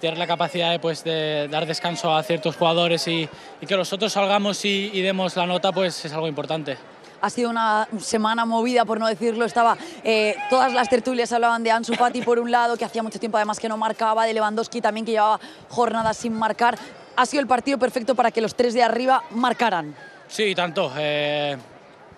tener 0.00 0.18
la 0.18 0.26
capacidad 0.28 0.70
de, 0.70 0.78
pues, 0.78 1.02
de 1.02 1.48
dar 1.48 1.66
descanso 1.66 2.14
a 2.14 2.22
ciertos 2.22 2.54
jugadores 2.54 3.08
y, 3.08 3.28
que 3.66 3.76
nosotros 3.76 4.12
salgamos 4.12 4.64
y, 4.64 4.90
y 4.92 5.00
demos 5.00 5.34
la 5.34 5.46
nota 5.46 5.72
pues 5.72 6.04
es 6.04 6.12
algo 6.12 6.28
importante 6.28 6.78
ha 7.20 7.30
sido 7.30 7.50
una 7.50 7.88
semana 8.00 8.44
movida, 8.44 8.84
por 8.84 8.98
no 8.98 9.06
decirlo. 9.06 9.44
Estaba, 9.44 9.76
eh, 10.04 10.36
todas 10.48 10.72
las 10.72 10.88
tertulias 10.88 11.32
hablaban 11.32 11.62
de 11.62 11.70
Ansu 11.70 11.94
Fati 11.94 12.22
por 12.22 12.38
un 12.38 12.50
lado, 12.50 12.76
que 12.76 12.84
hacía 12.84 13.02
mucho 13.02 13.18
tiempo 13.18 13.36
además 13.36 13.58
que 13.58 13.68
no 13.68 13.76
marcaba, 13.76 14.24
de 14.24 14.34
Lewandowski 14.34 14.80
también 14.80 15.04
que 15.04 15.12
llevaba 15.12 15.40
jornadas 15.68 16.16
sin 16.16 16.32
marcar. 16.32 16.78
Ha 17.16 17.26
sido 17.26 17.40
el 17.40 17.46
partido 17.46 17.78
perfecto 17.78 18.14
para 18.14 18.30
que 18.30 18.40
los 18.40 18.54
tres 18.54 18.74
de 18.74 18.82
arriba 18.82 19.22
marcaran. 19.30 19.94
Sí, 20.28 20.54
tanto. 20.54 20.92
Eh, 20.96 21.56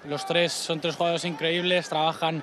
los 0.04 0.26
tres 0.26 0.52
son 0.52 0.80
tres 0.80 0.96
jugadores 0.96 1.24
increíbles, 1.24 1.88
trabajan 1.88 2.42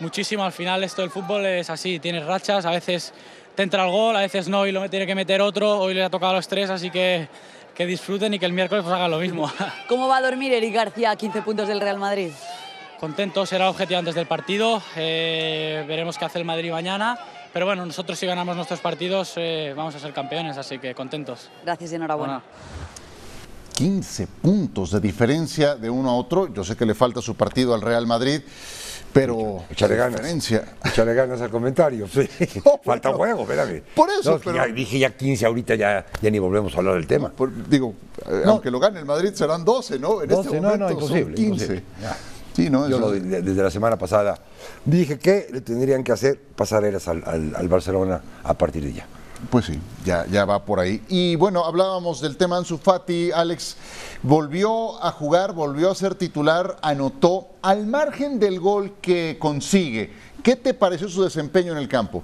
muchísimo. 0.00 0.44
Al 0.44 0.52
final 0.52 0.82
esto 0.84 1.02
del 1.02 1.10
fútbol 1.10 1.46
es 1.46 1.70
así, 1.70 1.98
tienes 1.98 2.24
rachas, 2.26 2.66
a 2.66 2.70
veces 2.70 3.12
te 3.54 3.62
entra 3.62 3.84
el 3.84 3.90
gol, 3.90 4.16
a 4.16 4.20
veces 4.20 4.48
no 4.48 4.66
y 4.66 4.72
lo 4.72 4.88
tiene 4.90 5.06
que 5.06 5.14
meter 5.14 5.40
otro. 5.40 5.78
Hoy 5.78 5.94
le 5.94 6.02
ha 6.02 6.10
tocado 6.10 6.32
a 6.32 6.36
los 6.36 6.48
tres, 6.48 6.70
así 6.70 6.90
que 6.90 7.28
que 7.74 7.86
disfruten 7.86 8.34
y 8.34 8.38
que 8.38 8.46
el 8.46 8.52
miércoles 8.52 8.84
pues 8.84 8.94
hagan 8.94 9.10
lo 9.10 9.18
mismo. 9.18 9.50
¿Cómo 9.88 10.08
va 10.08 10.18
a 10.18 10.22
dormir 10.22 10.52
Eric 10.52 10.74
García 10.74 11.10
a 11.10 11.16
15 11.16 11.42
puntos 11.42 11.68
del 11.68 11.80
Real 11.80 11.98
Madrid? 11.98 12.30
Contento, 13.00 13.44
será 13.44 13.68
objetivo 13.68 13.98
antes 13.98 14.14
del 14.14 14.26
partido. 14.26 14.82
Eh, 14.96 15.84
veremos 15.86 16.16
qué 16.16 16.24
hace 16.24 16.38
el 16.38 16.44
Madrid 16.44 16.70
mañana. 16.70 17.18
Pero 17.52 17.66
bueno, 17.66 17.84
nosotros 17.84 18.18
si 18.18 18.26
ganamos 18.26 18.56
nuestros 18.56 18.80
partidos 18.80 19.34
eh, 19.36 19.74
vamos 19.76 19.94
a 19.94 20.00
ser 20.00 20.12
campeones, 20.12 20.56
así 20.56 20.78
que 20.78 20.94
contentos. 20.94 21.50
Gracias 21.64 21.92
y 21.92 21.94
enhorabuena. 21.96 22.42
15 23.74 24.26
puntos 24.26 24.92
de 24.92 25.00
diferencia 25.00 25.74
de 25.74 25.90
uno 25.90 26.10
a 26.10 26.14
otro. 26.14 26.52
Yo 26.52 26.64
sé 26.64 26.76
que 26.76 26.86
le 26.86 26.94
falta 26.94 27.20
su 27.20 27.34
partido 27.34 27.74
al 27.74 27.80
Real 27.80 28.06
Madrid. 28.06 28.40
Pero. 29.12 29.64
Echarle 29.70 29.96
ganas. 29.96 30.20
Echarle 30.84 31.14
ganas 31.14 31.40
al 31.40 31.50
comentario. 31.50 32.06
Falta 32.84 33.12
juego, 33.12 33.42
espérame. 33.42 33.82
Por 33.94 34.08
eso. 34.10 34.40
dije 34.74 34.98
ya 34.98 35.16
15, 35.16 35.46
ahorita 35.46 35.74
ya, 35.74 36.06
ya 36.20 36.30
ni 36.30 36.38
volvemos 36.38 36.74
a 36.74 36.78
hablar 36.78 36.94
del 36.94 37.06
tema. 37.06 37.32
digo, 37.68 37.94
eh, 38.26 38.42
aunque 38.46 38.70
lo 38.70 38.80
gane 38.80 39.00
el 39.00 39.06
Madrid 39.06 39.32
serán 39.34 39.64
12, 39.64 39.98
¿no? 39.98 40.22
En 40.22 40.30
este 40.30 40.60
momento 40.60 40.76
no, 40.78 40.90
imposible. 40.90 41.34
15. 41.34 41.82
Sí, 42.54 42.70
¿no? 42.70 42.88
Yo 42.88 43.10
desde 43.10 43.62
la 43.62 43.70
semana 43.70 43.98
pasada 43.98 44.38
dije 44.84 45.18
que 45.18 45.48
le 45.52 45.60
tendrían 45.60 46.04
que 46.04 46.12
hacer 46.12 46.38
pasarelas 46.54 47.08
al, 47.08 47.52
al 47.56 47.68
Barcelona 47.68 48.20
a 48.44 48.54
partir 48.54 48.84
de 48.84 48.92
ya. 48.92 49.06
Pues 49.50 49.66
sí, 49.66 49.80
ya, 50.04 50.26
ya 50.26 50.44
va 50.44 50.64
por 50.64 50.80
ahí. 50.80 51.02
Y 51.08 51.36
bueno, 51.36 51.64
hablábamos 51.64 52.20
del 52.20 52.36
tema 52.36 52.56
Ansu 52.56 52.78
Fati, 52.78 53.32
Alex 53.32 53.76
volvió 54.22 55.02
a 55.04 55.10
jugar, 55.10 55.52
volvió 55.52 55.90
a 55.90 55.94
ser 55.94 56.14
titular, 56.14 56.76
anotó 56.82 57.48
al 57.62 57.86
margen 57.86 58.38
del 58.38 58.60
gol 58.60 58.94
que 59.00 59.36
consigue. 59.38 60.12
¿Qué 60.42 60.56
te 60.56 60.74
pareció 60.74 61.08
su 61.08 61.22
desempeño 61.22 61.72
en 61.72 61.78
el 61.78 61.88
campo? 61.88 62.22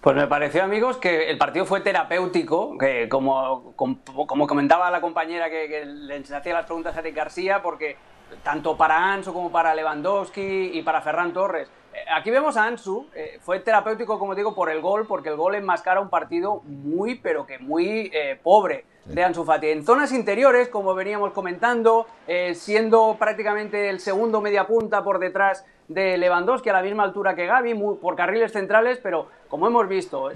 Pues 0.00 0.16
me 0.16 0.26
pareció, 0.26 0.62
amigos, 0.62 0.96
que 0.96 1.28
el 1.28 1.36
partido 1.36 1.66
fue 1.66 1.82
terapéutico, 1.82 2.78
que 2.78 3.08
como, 3.10 3.74
como, 3.76 4.46
comentaba 4.46 4.90
la 4.90 5.02
compañera 5.02 5.50
que, 5.50 5.68
que 5.68 5.84
le 5.84 6.16
hacía 6.16 6.54
las 6.54 6.64
preguntas 6.64 6.96
a 6.96 7.00
Eric 7.00 7.14
García, 7.14 7.60
porque 7.62 7.98
tanto 8.42 8.76
para 8.76 9.12
Anso 9.12 9.34
como 9.34 9.52
para 9.52 9.74
Lewandowski 9.74 10.70
y 10.72 10.82
para 10.82 11.02
Ferran 11.02 11.34
Torres 11.34 11.68
aquí 12.14 12.30
vemos 12.30 12.56
a 12.56 12.64
Ansu, 12.64 13.06
eh, 13.14 13.38
fue 13.40 13.60
terapéutico, 13.60 14.18
como 14.18 14.34
digo, 14.34 14.54
por 14.54 14.70
el 14.70 14.80
gol, 14.80 15.06
porque 15.06 15.28
el 15.28 15.36
gol 15.36 15.54
enmascara 15.54 16.00
un 16.00 16.10
partido 16.10 16.62
muy, 16.64 17.16
pero 17.16 17.46
que 17.46 17.58
muy 17.58 18.10
eh, 18.12 18.38
pobre 18.42 18.84
de 19.04 19.24
Ansu 19.24 19.44
Fati. 19.44 19.68
En 19.68 19.84
zonas 19.84 20.12
interiores, 20.12 20.68
como 20.68 20.94
veníamos 20.94 21.32
comentando, 21.32 22.06
eh, 22.26 22.54
siendo 22.54 23.16
prácticamente 23.18 23.88
el 23.88 24.00
segundo 24.00 24.40
media 24.40 24.66
punta 24.66 25.02
por 25.02 25.18
detrás 25.18 25.64
de 25.88 26.16
Lewandowski 26.18 26.68
a 26.68 26.74
la 26.74 26.82
misma 26.82 27.02
altura 27.02 27.34
que 27.34 27.46
Gaby, 27.46 27.74
por 28.00 28.14
carriles 28.14 28.52
centrales, 28.52 29.00
pero 29.02 29.26
como 29.48 29.66
hemos 29.66 29.88
visto, 29.88 30.30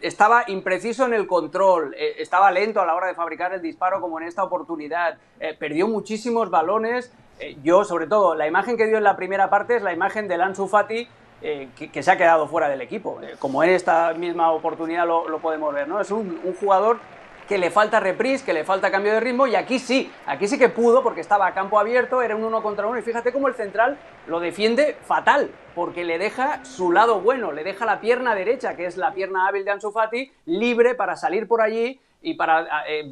estaba 0.00 0.44
impreciso 0.46 1.04
en 1.04 1.12
el 1.12 1.26
control, 1.26 1.94
estaba 1.98 2.50
lento 2.50 2.80
a 2.80 2.86
la 2.86 2.94
hora 2.94 3.08
de 3.08 3.14
fabricar 3.14 3.52
el 3.52 3.60
disparo 3.60 4.00
como 4.00 4.18
en 4.18 4.26
esta 4.26 4.42
oportunidad, 4.42 5.18
perdió 5.58 5.88
muchísimos 5.88 6.48
balones 6.48 7.12
eh, 7.40 7.56
yo, 7.62 7.84
sobre 7.84 8.06
todo, 8.06 8.34
la 8.34 8.46
imagen 8.46 8.76
que 8.76 8.86
dio 8.86 8.98
en 8.98 9.04
la 9.04 9.16
primera 9.16 9.50
parte 9.50 9.76
es 9.76 9.82
la 9.82 9.92
imagen 9.92 10.28
del 10.28 10.40
Ansu 10.40 10.68
Fati 10.68 11.08
eh, 11.42 11.68
que, 11.76 12.02
se 12.02 12.10
ha 12.10 12.16
quedado 12.16 12.48
fuera 12.48 12.68
del 12.68 12.80
equipo. 12.80 13.20
Eh, 13.20 13.34
como 13.38 13.62
en 13.62 13.70
esta 13.70 14.14
misma 14.14 14.50
oportunidad 14.52 15.06
lo, 15.06 15.38
podemos 15.40 15.74
ver, 15.74 15.86
¿no? 15.88 16.00
Es 16.00 16.10
un, 16.10 16.40
jugador 16.58 16.98
que 17.46 17.58
le 17.58 17.70
falta 17.70 18.00
reprise, 18.00 18.42
que 18.42 18.54
le 18.54 18.64
falta 18.64 18.90
cambio 18.90 19.12
de 19.12 19.20
ritmo 19.20 19.46
y 19.46 19.54
aquí 19.54 19.78
sí, 19.78 20.10
aquí 20.24 20.48
sí 20.48 20.58
que 20.58 20.70
pudo 20.70 21.02
porque 21.02 21.20
estaba 21.20 21.46
a 21.46 21.52
campo 21.52 21.78
abierto, 21.78 22.22
era 22.22 22.34
un 22.34 22.44
uno 22.44 22.62
contra 22.62 22.86
uno 22.86 22.98
y 22.98 23.02
fíjate 23.02 23.30
cómo 23.30 23.48
el 23.48 23.54
central 23.54 23.98
lo 24.26 24.40
defiende 24.40 24.96
fatal 25.02 25.50
porque 25.74 26.04
le 26.04 26.16
deja 26.16 26.64
su 26.64 26.90
lado 26.90 27.20
bueno, 27.20 27.52
le 27.52 27.62
deja 27.62 27.84
la 27.84 28.00
pierna 28.00 28.34
derecha, 28.34 28.76
que 28.76 28.86
es 28.86 28.96
la 28.96 29.12
pierna 29.12 29.46
hábil 29.46 29.66
de 29.66 29.72
Ansu 29.72 29.92
Fati, 29.92 30.32
libre 30.46 30.94
para 30.94 31.16
salir 31.16 31.46
por 31.46 31.60
allí 31.60 32.00
y 32.22 32.32
para 32.32 32.66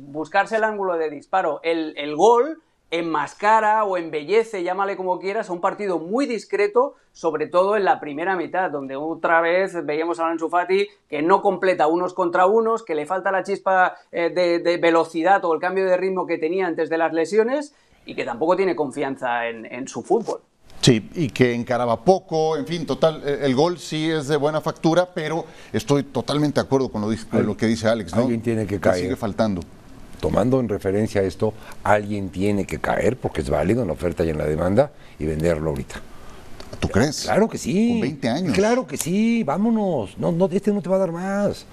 buscarse 0.04 0.56
el 0.56 0.64
ángulo 0.64 0.96
de 0.96 1.10
disparo. 1.10 1.60
El, 1.62 1.92
el 1.98 2.16
gol 2.16 2.62
enmascara 2.92 3.84
o 3.84 3.96
embellece, 3.96 4.62
llámale 4.62 4.96
como 4.96 5.18
quieras, 5.18 5.48
a 5.48 5.52
un 5.54 5.62
partido 5.62 5.98
muy 5.98 6.26
discreto, 6.26 6.94
sobre 7.12 7.46
todo 7.46 7.76
en 7.76 7.84
la 7.84 7.98
primera 7.98 8.36
mitad, 8.36 8.70
donde 8.70 8.96
otra 8.96 9.40
vez 9.40 9.84
veíamos 9.84 10.20
a 10.20 10.28
Ansu 10.28 10.50
Fati 10.50 10.86
que 11.08 11.22
no 11.22 11.40
completa 11.40 11.86
unos 11.86 12.12
contra 12.12 12.46
unos, 12.46 12.84
que 12.84 12.94
le 12.94 13.06
falta 13.06 13.32
la 13.32 13.42
chispa 13.42 13.96
eh, 14.12 14.28
de, 14.30 14.76
velocidad 14.76 15.42
o 15.46 15.54
el 15.54 15.60
cambio 15.60 15.86
de 15.86 15.96
ritmo 15.96 16.26
que 16.26 16.36
tenía 16.36 16.66
antes 16.66 16.90
de 16.90 16.98
las 16.98 17.14
lesiones 17.14 17.74
y 18.04 18.14
que 18.14 18.24
tampoco 18.24 18.56
tiene 18.56 18.76
confianza 18.76 19.48
en, 19.48 19.88
su 19.88 20.02
fútbol. 20.02 20.40
Sí, 20.82 21.08
y 21.14 21.30
que 21.30 21.54
encaraba 21.54 22.04
poco, 22.04 22.58
en 22.58 22.66
fin, 22.66 22.84
total, 22.84 23.22
eh, 23.24 23.40
el 23.42 23.54
gol 23.54 23.78
sí 23.78 24.10
es 24.10 24.28
de 24.28 24.36
buena 24.36 24.60
factura, 24.60 25.08
pero 25.14 25.46
estoy 25.72 26.02
totalmente 26.02 26.60
de 26.60 26.66
acuerdo 26.66 26.90
con 26.90 27.00
lo, 27.00 27.56
que 27.56 27.66
dice 27.66 27.88
Alex, 27.88 28.14
¿no? 28.14 28.22
Alguien 28.22 28.42
tiene 28.42 28.66
que 28.66 28.78
caer. 28.78 29.04
sigue 29.04 29.16
faltando 29.16 29.62
tomando 30.22 30.60
en 30.60 30.68
referencia 30.68 31.20
esto, 31.20 31.52
alguien 31.82 32.30
tiene 32.30 32.64
que 32.64 32.78
caer, 32.78 33.16
porque 33.16 33.40
es 33.40 33.50
válido 33.50 33.82
en 33.82 33.88
la 33.88 33.94
oferta 33.94 34.24
y 34.24 34.30
en 34.30 34.38
la 34.38 34.46
demanda, 34.46 34.92
y 35.18 35.26
venderlo 35.26 35.70
ahorita. 35.70 35.96
¿Tú 36.78 36.88
crees? 36.88 37.24
Claro 37.24 37.48
que 37.48 37.58
sí. 37.58 37.88
Con 37.90 38.00
20 38.02 38.28
años. 38.28 38.54
Claro 38.54 38.86
que 38.86 38.96
sí, 38.96 39.42
vámonos. 39.42 40.16
No, 40.18 40.30
no, 40.30 40.48
este 40.52 40.72
no 40.72 40.80
te 40.80 40.88
va 40.88 40.94
a 40.94 40.98
dar 41.00 41.10
más. 41.10 41.66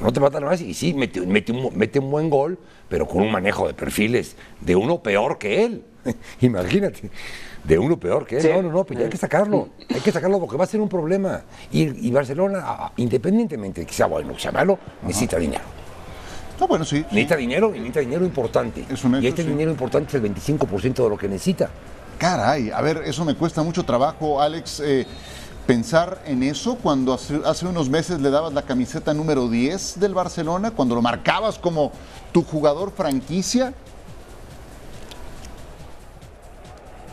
No 0.00 0.10
te 0.10 0.18
va 0.18 0.28
a 0.28 0.30
dar 0.30 0.46
más. 0.46 0.62
Y 0.62 0.72
sí, 0.72 0.94
mete, 0.94 1.20
mete, 1.20 1.52
un, 1.52 1.76
mete 1.76 1.98
un 1.98 2.10
buen 2.10 2.30
gol, 2.30 2.58
pero 2.88 3.06
con 3.06 3.20
un 3.22 3.30
manejo 3.30 3.66
de 3.66 3.74
perfiles 3.74 4.34
de 4.62 4.74
uno 4.76 5.02
peor 5.02 5.36
que 5.36 5.62
él. 5.66 5.84
Imagínate 6.40 7.10
de 7.64 7.78
uno 7.78 8.00
peor 8.00 8.26
que 8.26 8.38
él. 8.38 8.50
No, 8.50 8.62
no, 8.62 8.72
no, 8.72 8.84
pues 8.84 8.98
hay 8.98 9.10
que 9.10 9.18
sacarlo. 9.18 9.68
Hay 9.90 10.00
que 10.00 10.10
sacarlo 10.10 10.40
porque 10.40 10.56
va 10.56 10.64
a 10.64 10.66
ser 10.66 10.80
un 10.80 10.88
problema. 10.88 11.42
Y, 11.70 12.08
y 12.08 12.10
Barcelona, 12.10 12.92
independientemente 12.96 13.82
de 13.82 13.86
que 13.86 13.92
sea 13.92 14.06
bueno 14.06 14.32
o 14.32 14.38
sea 14.38 14.52
malo, 14.52 14.78
necesita 15.02 15.38
dinero. 15.38 15.79
No, 16.60 16.68
bueno, 16.68 16.84
sí. 16.84 16.98
Necesita 17.10 17.36
dinero 17.36 17.68
y 17.74 17.78
necesita 17.78 18.00
dinero 18.00 18.24
importante. 18.24 18.84
y 18.86 19.26
este 19.26 19.44
dinero 19.44 19.70
importante 19.70 20.08
es 20.08 20.22
el 20.22 20.34
25% 20.34 21.02
de 21.02 21.08
lo 21.08 21.16
que 21.16 21.26
necesita. 21.26 21.70
Caray, 22.18 22.70
a 22.70 22.82
ver, 22.82 22.98
eso 23.06 23.24
me 23.24 23.34
cuesta 23.34 23.62
mucho 23.62 23.82
trabajo, 23.82 24.42
Alex. 24.42 24.80
Eh, 24.80 25.06
pensar 25.66 26.20
en 26.26 26.42
eso 26.42 26.76
cuando 26.76 27.14
hace, 27.14 27.40
hace, 27.46 27.66
unos 27.66 27.88
meses 27.88 28.20
le 28.20 28.30
dabas 28.30 28.52
la 28.52 28.62
camiseta 28.62 29.14
número 29.14 29.48
10 29.48 30.00
del 30.00 30.12
Barcelona, 30.12 30.72
cuando 30.72 30.94
lo 30.94 31.00
marcabas 31.00 31.58
como 31.58 31.92
tu 32.30 32.42
jugador 32.42 32.92
franquicia. 32.92 33.72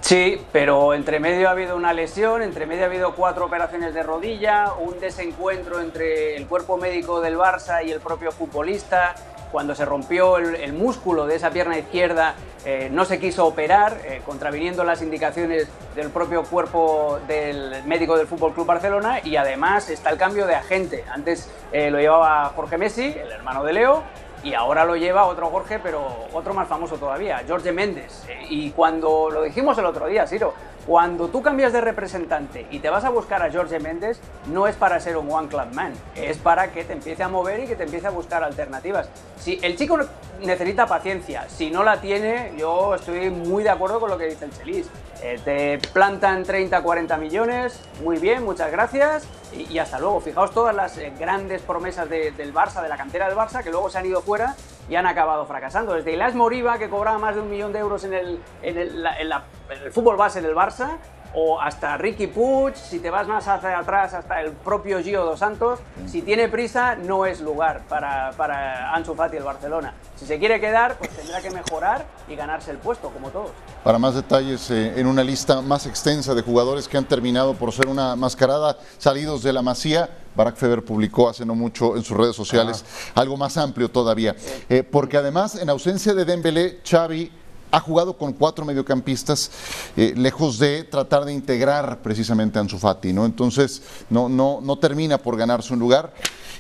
Sí, 0.02 0.42
pero 0.52 0.94
entre 0.94 1.20
medio 1.20 1.48
ha 1.48 1.52
habido 1.52 1.76
una 1.76 1.94
lesión, 1.94 2.42
entre 2.42 2.66
medio 2.66 2.84
ha 2.84 2.86
habido 2.88 3.14
cuatro 3.14 3.46
operaciones 3.46 3.94
de 3.94 4.04
rodilla, 4.04 4.74
un 4.74 5.00
desencuentro 5.00 5.82
entre 5.82 6.36
el 6.36 6.48
cuerpo 6.48 6.78
médico 6.78 7.20
del 7.22 7.38
Barça 7.38 7.86
y 7.86 7.92
el 7.92 8.00
propio 8.00 8.32
futbolista, 8.32 9.16
cuando 9.52 9.76
se 9.76 9.86
rompió 9.86 10.38
el, 10.38 10.74
músculo 10.74 11.26
de 11.26 11.36
esa 11.36 11.50
pierna 11.52 11.78
izquierda, 11.78 12.36
eh, 12.66 12.90
no 12.92 13.06
se 13.06 13.20
quiso 13.20 13.46
operar, 13.46 13.98
eh, 14.04 14.22
contraviniendo 14.26 14.84
las 14.84 15.02
indicaciones 15.02 15.68
del 15.96 16.10
propio 16.10 16.44
cuerpo 16.44 17.20
del 17.28 17.84
médico 17.86 18.18
del 18.18 18.28
Fútbol 18.28 18.54
Club 18.54 18.68
Barcelona. 18.68 19.20
Y 19.24 19.36
además 19.36 19.90
está 19.90 20.10
el 20.10 20.18
cambio 20.18 20.46
de 20.46 20.56
agente. 20.56 21.04
Antes 21.12 21.50
eh, 21.72 21.90
lo 21.90 22.00
llevaba 22.00 22.52
Jorge 22.56 22.78
Messi, 22.78 23.06
el 23.06 23.32
hermano 23.32 23.64
de 23.64 23.74
Leo, 23.74 24.04
y 24.44 24.54
ahora 24.54 24.86
lo 24.86 24.96
lleva 24.96 25.26
otro 25.26 25.50
Jorge, 25.50 25.80
pero 25.80 26.28
otro 26.34 26.54
más 26.54 26.68
famoso 26.68 26.98
todavía, 26.98 27.44
Jorge 27.48 27.72
Méndez. 27.72 28.24
y 28.50 28.72
cuando 28.72 29.30
lo 29.30 29.44
dijimos 29.44 29.78
el 29.78 29.86
otro 29.86 30.08
día, 30.08 30.26
Siro, 30.28 30.54
cuando 30.88 31.28
tú 31.28 31.42
cambias 31.42 31.74
de 31.74 31.82
representante 31.82 32.66
y 32.72 32.80
te 32.80 32.90
vas 32.90 33.04
a 33.04 33.10
buscar 33.10 33.44
a 33.44 33.52
Jorge 33.52 33.78
Méndez, 33.78 34.22
no 34.46 34.68
es 34.68 34.76
para 34.78 35.02
ser 35.02 35.18
un 35.18 35.30
one 35.30 35.50
club 35.50 35.74
man, 35.74 35.92
es 36.16 36.38
para 36.38 36.72
que 36.72 36.86
te 36.86 36.94
empiece 36.94 37.24
a 37.24 37.28
mover 37.28 37.60
y 37.60 37.68
que 37.68 37.76
te 37.76 37.84
empiece 37.84 38.08
a 38.08 38.10
buscar 38.10 38.42
alternativas. 38.42 39.10
Si 39.38 39.60
el 39.62 39.76
chico 39.78 40.00
necesita 40.42 40.88
paciencia, 40.88 41.50
si 41.50 41.70
no 41.72 41.84
la 41.84 42.00
tiene, 42.00 42.54
yo 42.58 42.96
estoy 42.96 43.30
muy 43.30 43.64
de 43.64 43.70
acuerdo 43.70 44.00
con 44.00 44.10
lo 44.10 44.18
que 44.18 44.28
dice 44.28 44.46
el 44.46 44.52
Chelis. 44.52 44.90
Eh, 45.24 45.40
te 45.44 45.80
plantan 45.90 46.44
30, 46.44 46.82
40 46.82 47.18
millones, 47.18 47.82
muy 48.04 48.18
bien, 48.18 48.44
muchas 48.44 48.72
gracias 48.72 49.28
y, 49.52 49.80
hasta 49.80 50.00
luego. 50.00 50.20
Fijaos 50.20 50.52
todas 50.52 50.76
las 50.76 50.98
eh, 50.98 51.12
grandes 51.18 51.62
promesas 51.62 52.10
del 52.10 52.54
Barça, 52.54 52.84
de 52.84 52.90
la 52.90 52.98
cantera 52.98 53.28
del 53.28 53.38
Barça, 53.38 53.64
que 53.64 53.72
luego 53.72 53.90
se 53.90 53.98
han 53.98 54.06
ido 54.06 54.22
fuera 54.22 54.56
y 54.90 54.96
han 54.96 55.08
acabado 55.08 55.46
fracasando. 55.46 55.94
Desde 55.94 56.14
Ilas 56.14 56.36
Moriba, 56.36 56.78
que 56.78 56.90
cobraba 56.90 57.18
más 57.18 57.36
de 57.36 57.42
un 57.42 57.50
millón 57.50 57.74
de 57.74 57.80
euros 57.80 58.04
en 58.04 58.14
el, 58.14 58.40
en 58.62 58.78
el 58.78 59.92
fútbol 59.92 60.18
base 60.18 60.42
del 60.42 60.56
Barça, 60.56 60.98
o 61.34 61.60
hasta 61.60 61.98
Ricky 61.98 62.28
Puig, 62.28 62.76
si 62.76 63.00
te 63.00 63.10
vas 63.10 63.28
más 63.28 63.48
hacia 63.48 63.78
atrás, 63.78 64.14
hasta 64.14 64.42
el 64.42 64.52
propio 64.52 65.02
Gio 65.02 65.24
dos 65.24 65.40
Santos, 65.40 65.80
si 66.08 66.22
tiene 66.22 66.50
prisa 66.50 66.96
no 66.96 67.26
es 67.26 67.42
lugar 67.42 67.84
para, 67.88 68.32
para 68.32 68.94
Ansu 68.94 69.14
Fati 69.16 69.38
el 69.38 69.44
Barcelona. 69.44 69.94
Si 70.16 70.26
se 70.26 70.40
quiere 70.40 70.60
quedar, 70.60 70.98
pues 70.98 71.12
tendrá 71.12 71.42
que 71.42 71.52
mejorar 71.52 72.06
y 72.28 72.36
ganarse 72.36 72.72
el 72.72 72.78
puesto, 72.78 73.10
como 73.10 73.30
todos. 73.30 73.52
Para 73.84 74.00
más 74.00 74.16
detalles, 74.16 74.70
eh, 74.72 75.00
en 75.00 75.08
una 75.08 75.24
lista 75.24 75.62
más 75.62 75.86
extensa 75.86 76.34
de 76.34 76.42
jugadores 76.42 76.88
que 76.88 76.98
han 76.98 77.06
terminado 77.06 77.54
por 77.54 77.72
ser 77.72 77.88
una 77.88 78.16
mascarada 78.16 78.78
salidos 78.98 79.44
de 79.44 79.54
la 79.54 79.62
masía, 79.62 80.10
Barack 80.36 80.56
Feber 80.56 80.84
publicó 80.84 81.30
hace 81.30 81.46
no 81.46 81.56
mucho 81.56 81.96
en 81.96 82.04
sus 82.04 82.16
redes 82.16 82.36
sociales 82.36 82.84
ah. 83.16 83.22
algo 83.22 83.38
más 83.38 83.58
amplio 83.58 83.90
todavía. 83.90 84.36
Eh, 84.70 84.84
porque 84.84 85.18
además, 85.18 85.56
en 85.56 85.70
ausencia 85.70 86.14
de 86.14 86.26
Dembélé, 86.26 86.80
Xavi 86.88 87.32
ha 87.72 87.80
jugado 87.80 88.18
con 88.18 88.34
cuatro 88.34 88.66
mediocampistas, 88.66 89.52
eh, 89.96 90.14
lejos 90.16 90.60
de 90.60 90.84
tratar 90.84 91.26
de 91.26 91.34
integrar 91.34 92.00
precisamente 92.02 92.58
a 92.58 92.62
Ansu 92.62 92.78
Fati, 92.78 93.14
¿no? 93.14 93.26
Entonces, 93.26 93.82
no, 94.10 94.30
no, 94.30 94.60
no 94.62 94.78
termina 94.78 95.18
por 95.18 95.38
ganarse 95.38 95.74
un 95.74 95.80
lugar 95.80 96.14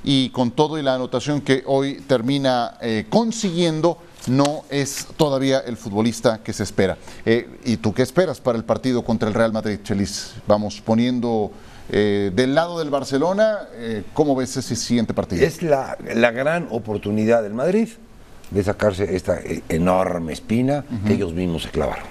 y 0.03 0.29
con 0.29 0.51
todo 0.51 0.77
y 0.77 0.83
la 0.83 0.95
anotación 0.95 1.41
que 1.41 1.63
hoy 1.65 1.95
termina 2.07 2.77
eh, 2.81 3.05
consiguiendo, 3.09 3.97
no 4.27 4.65
es 4.69 5.07
todavía 5.15 5.59
el 5.59 5.77
futbolista 5.77 6.43
que 6.43 6.51
se 6.51 6.63
espera. 6.63 6.97
Eh, 7.25 7.59
¿Y 7.63 7.77
tú 7.77 7.93
qué 7.93 8.01
esperas 8.01 8.41
para 8.41 8.57
el 8.57 8.65
partido 8.65 9.03
contra 9.03 9.29
el 9.29 9.33
Real 9.33 9.53
Madrid, 9.53 9.79
Chelis? 9.83 10.33
Vamos 10.47 10.81
poniendo 10.81 11.51
del 11.89 12.53
lado 12.53 12.79
del 12.79 12.89
Barcelona, 12.89 13.59
¿cómo 14.13 14.35
ves 14.35 14.57
ese 14.57 14.75
siguiente 14.75 15.13
partido? 15.13 15.45
Es 15.45 15.61
la, 15.63 15.97
la 16.15 16.31
gran 16.31 16.67
oportunidad 16.69 17.41
del 17.43 17.53
Madrid 17.53 17.87
de 18.51 18.63
sacarse 18.63 19.15
esta 19.15 19.39
eh, 19.39 19.61
enorme 19.69 20.33
espina 20.33 20.83
que 21.05 21.13
ellos 21.13 21.33
mismos 21.33 21.63
se 21.63 21.69
clavaron. 21.69 22.05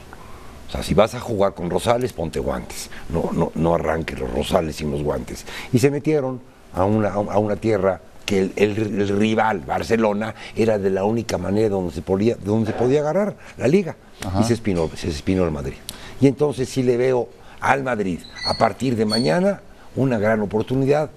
O 0.68 0.70
sea, 0.70 0.82
si 0.82 0.94
vas 0.94 1.14
a 1.14 1.20
jugar 1.20 1.54
con 1.54 1.70
Rosales, 1.70 2.12
ponte 2.12 2.40
guantes. 2.40 2.90
No, 3.08 3.30
no, 3.32 3.52
no 3.54 3.74
arranques 3.74 4.18
los 4.18 4.32
Rosales 4.32 4.76
sin 4.76 4.90
los 4.90 5.02
guantes. 5.02 5.44
Y 5.72 5.78
se 5.78 5.90
metieron 5.90 6.40
a 6.74 6.84
una, 6.84 7.10
a 7.10 7.38
una 7.38 7.56
tierra 7.56 8.00
que 8.26 8.50
el, 8.56 9.08
rival, 9.08 9.60
Barcelona, 9.60 10.34
era 10.56 10.78
de 10.78 10.90
la 10.90 11.04
única 11.04 11.38
manera 11.38 11.68
donde 11.68 11.94
se 11.94 12.02
podía, 12.02 12.34
donde 12.34 12.72
se 12.72 12.76
podía 12.76 13.00
agarrar 13.00 13.36
la 13.56 13.68
liga. 13.68 13.96
Y 14.40 14.42
se 14.42 14.54
espinó, 14.54 14.90
se 14.94 15.08
espinó 15.08 15.44
el 15.44 15.52
Madrid. 15.52 15.76
Y 16.20 16.26
entonces 16.26 16.68
sí 16.68 16.82
le 16.82 16.96
veo 16.96 17.28
al 17.60 17.84
Madrid, 17.84 18.18
a 18.46 18.54
partir 18.54 18.96
de 18.96 19.04
mañana, 19.04 19.60
una 19.94 20.18
gran 20.18 20.40
oportunidad, 20.40 21.10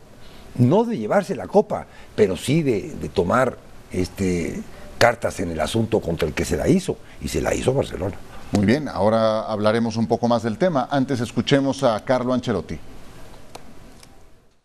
no 0.56 0.84
de 0.84 0.98
llevarse 0.98 1.36
la 1.36 1.48
copa, 1.48 1.88
pero 2.16 2.38
sí 2.38 2.62
de, 2.62 2.94
de 3.02 3.10
tomar 3.10 3.58
este 3.92 4.62
cartas 5.00 5.40
en 5.40 5.50
el 5.50 5.60
asunto 5.60 6.00
contra 6.00 6.28
el 6.28 6.36
que 6.36 6.46
se 6.46 6.58
la 6.58 6.68
hizo, 6.68 6.98
y 7.22 7.28
se 7.28 7.42
la 7.42 7.56
hizo 7.56 7.74
Barcelona. 7.74 8.16
Muy 8.52 8.66
bien, 8.66 8.88
ahora 8.88 9.42
hablaremos 9.42 9.96
un 9.96 10.08
poco 10.08 10.28
más 10.28 10.44
del 10.44 10.58
tema. 10.58 10.88
Antes 10.92 11.22
escuchemos 11.22 11.84
a 11.84 12.04
Carlo 12.04 12.34
Ancelotti. 12.34 12.74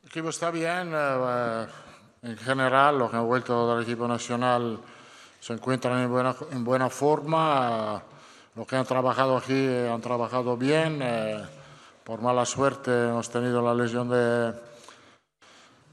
El 0.03 0.09
equipo 0.09 0.29
está 0.29 0.50
bien, 0.50 0.91
eh, 0.93 1.67
en 2.23 2.37
general, 2.37 2.99
los 2.99 3.11
que 3.11 3.17
han 3.17 3.26
vuelto 3.26 3.75
del 3.75 3.85
equipo 3.85 4.09
nacional 4.09 4.81
se 5.38 5.53
encuentran 5.53 6.00
en 6.00 6.11
buena, 6.11 6.35
en 6.50 6.64
buena 6.64 6.91
forma, 6.91 8.03
los 8.55 8.67
que 8.67 8.76
han 8.76 8.87
trabajado 8.87 9.37
aquí 9.37 9.69
han 9.69 10.00
trabajado 10.00 10.57
bien, 10.57 11.00
eh, 11.03 11.45
por 12.03 12.21
mala 12.23 12.45
suerte 12.47 12.91
hemos 12.91 13.29
tenido 13.31 13.61
la 13.61 13.75
lesión 13.75 14.09
de, 14.09 14.55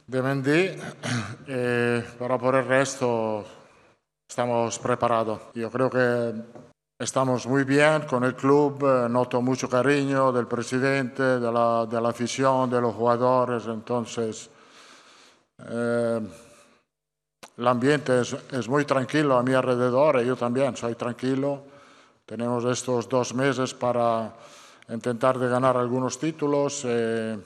de 0.07 0.21
Mendy, 0.21 0.71
eh, 1.47 2.05
pero 2.17 2.39
por 2.39 2.55
el 2.55 2.65
resto 2.65 3.60
estamos 4.31 4.79
preparados. 4.79 5.41
Yo 5.55 5.69
creo 5.69 5.89
que 5.89 6.33
estamos 6.97 7.45
muy 7.47 7.65
bien 7.65 8.03
con 8.03 8.23
el 8.23 8.33
club, 8.33 8.81
eh, 8.81 9.09
noto 9.09 9.41
mucho 9.41 9.67
cariño 9.67 10.31
del 10.31 10.47
presidente, 10.47 11.21
de 11.21 11.51
la, 11.51 11.85
de 11.85 11.99
la 11.99 12.09
afición, 12.09 12.69
de 12.69 12.79
los 12.79 12.95
jugadores, 12.95 13.65
entonces 13.65 14.49
eh, 15.67 16.21
el 17.57 17.67
ambiente 17.67 18.21
es, 18.21 18.33
es, 18.53 18.69
muy 18.69 18.85
tranquilo 18.85 19.37
a 19.37 19.43
mi 19.43 19.53
alrededor 19.53 20.21
y 20.21 20.25
yo 20.25 20.37
también 20.37 20.77
soy 20.77 20.95
tranquilo. 20.95 21.63
Tenemos 22.25 22.63
estos 22.63 23.09
dos 23.09 23.33
meses 23.33 23.73
para 23.73 24.31
intentar 24.87 25.37
de 25.39 25.49
ganar 25.49 25.75
algunos 25.75 26.17
títulos 26.17 26.83
eh, 26.85 27.37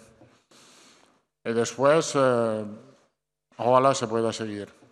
y 1.43 1.51
después 1.51 2.13
eh, 2.13 2.63
ojalá 3.57 3.95
se 3.95 4.05
pueda 4.05 4.31
seguir. 4.31 4.84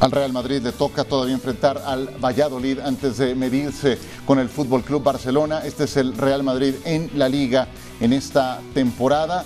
Al 0.00 0.12
Real 0.12 0.32
Madrid 0.32 0.62
le 0.62 0.70
toca 0.70 1.02
todavía 1.02 1.34
enfrentar 1.34 1.82
al 1.84 2.06
Valladolid 2.24 2.78
antes 2.78 3.18
de 3.18 3.34
medirse 3.34 3.98
con 4.24 4.38
el 4.38 4.48
Fútbol 4.48 4.84
Club 4.84 5.02
Barcelona. 5.02 5.62
Este 5.64 5.84
es 5.84 5.96
el 5.96 6.16
Real 6.16 6.44
Madrid 6.44 6.74
en 6.84 7.10
la 7.16 7.28
liga 7.28 7.66
en 8.00 8.12
esta 8.12 8.60
temporada. 8.74 9.44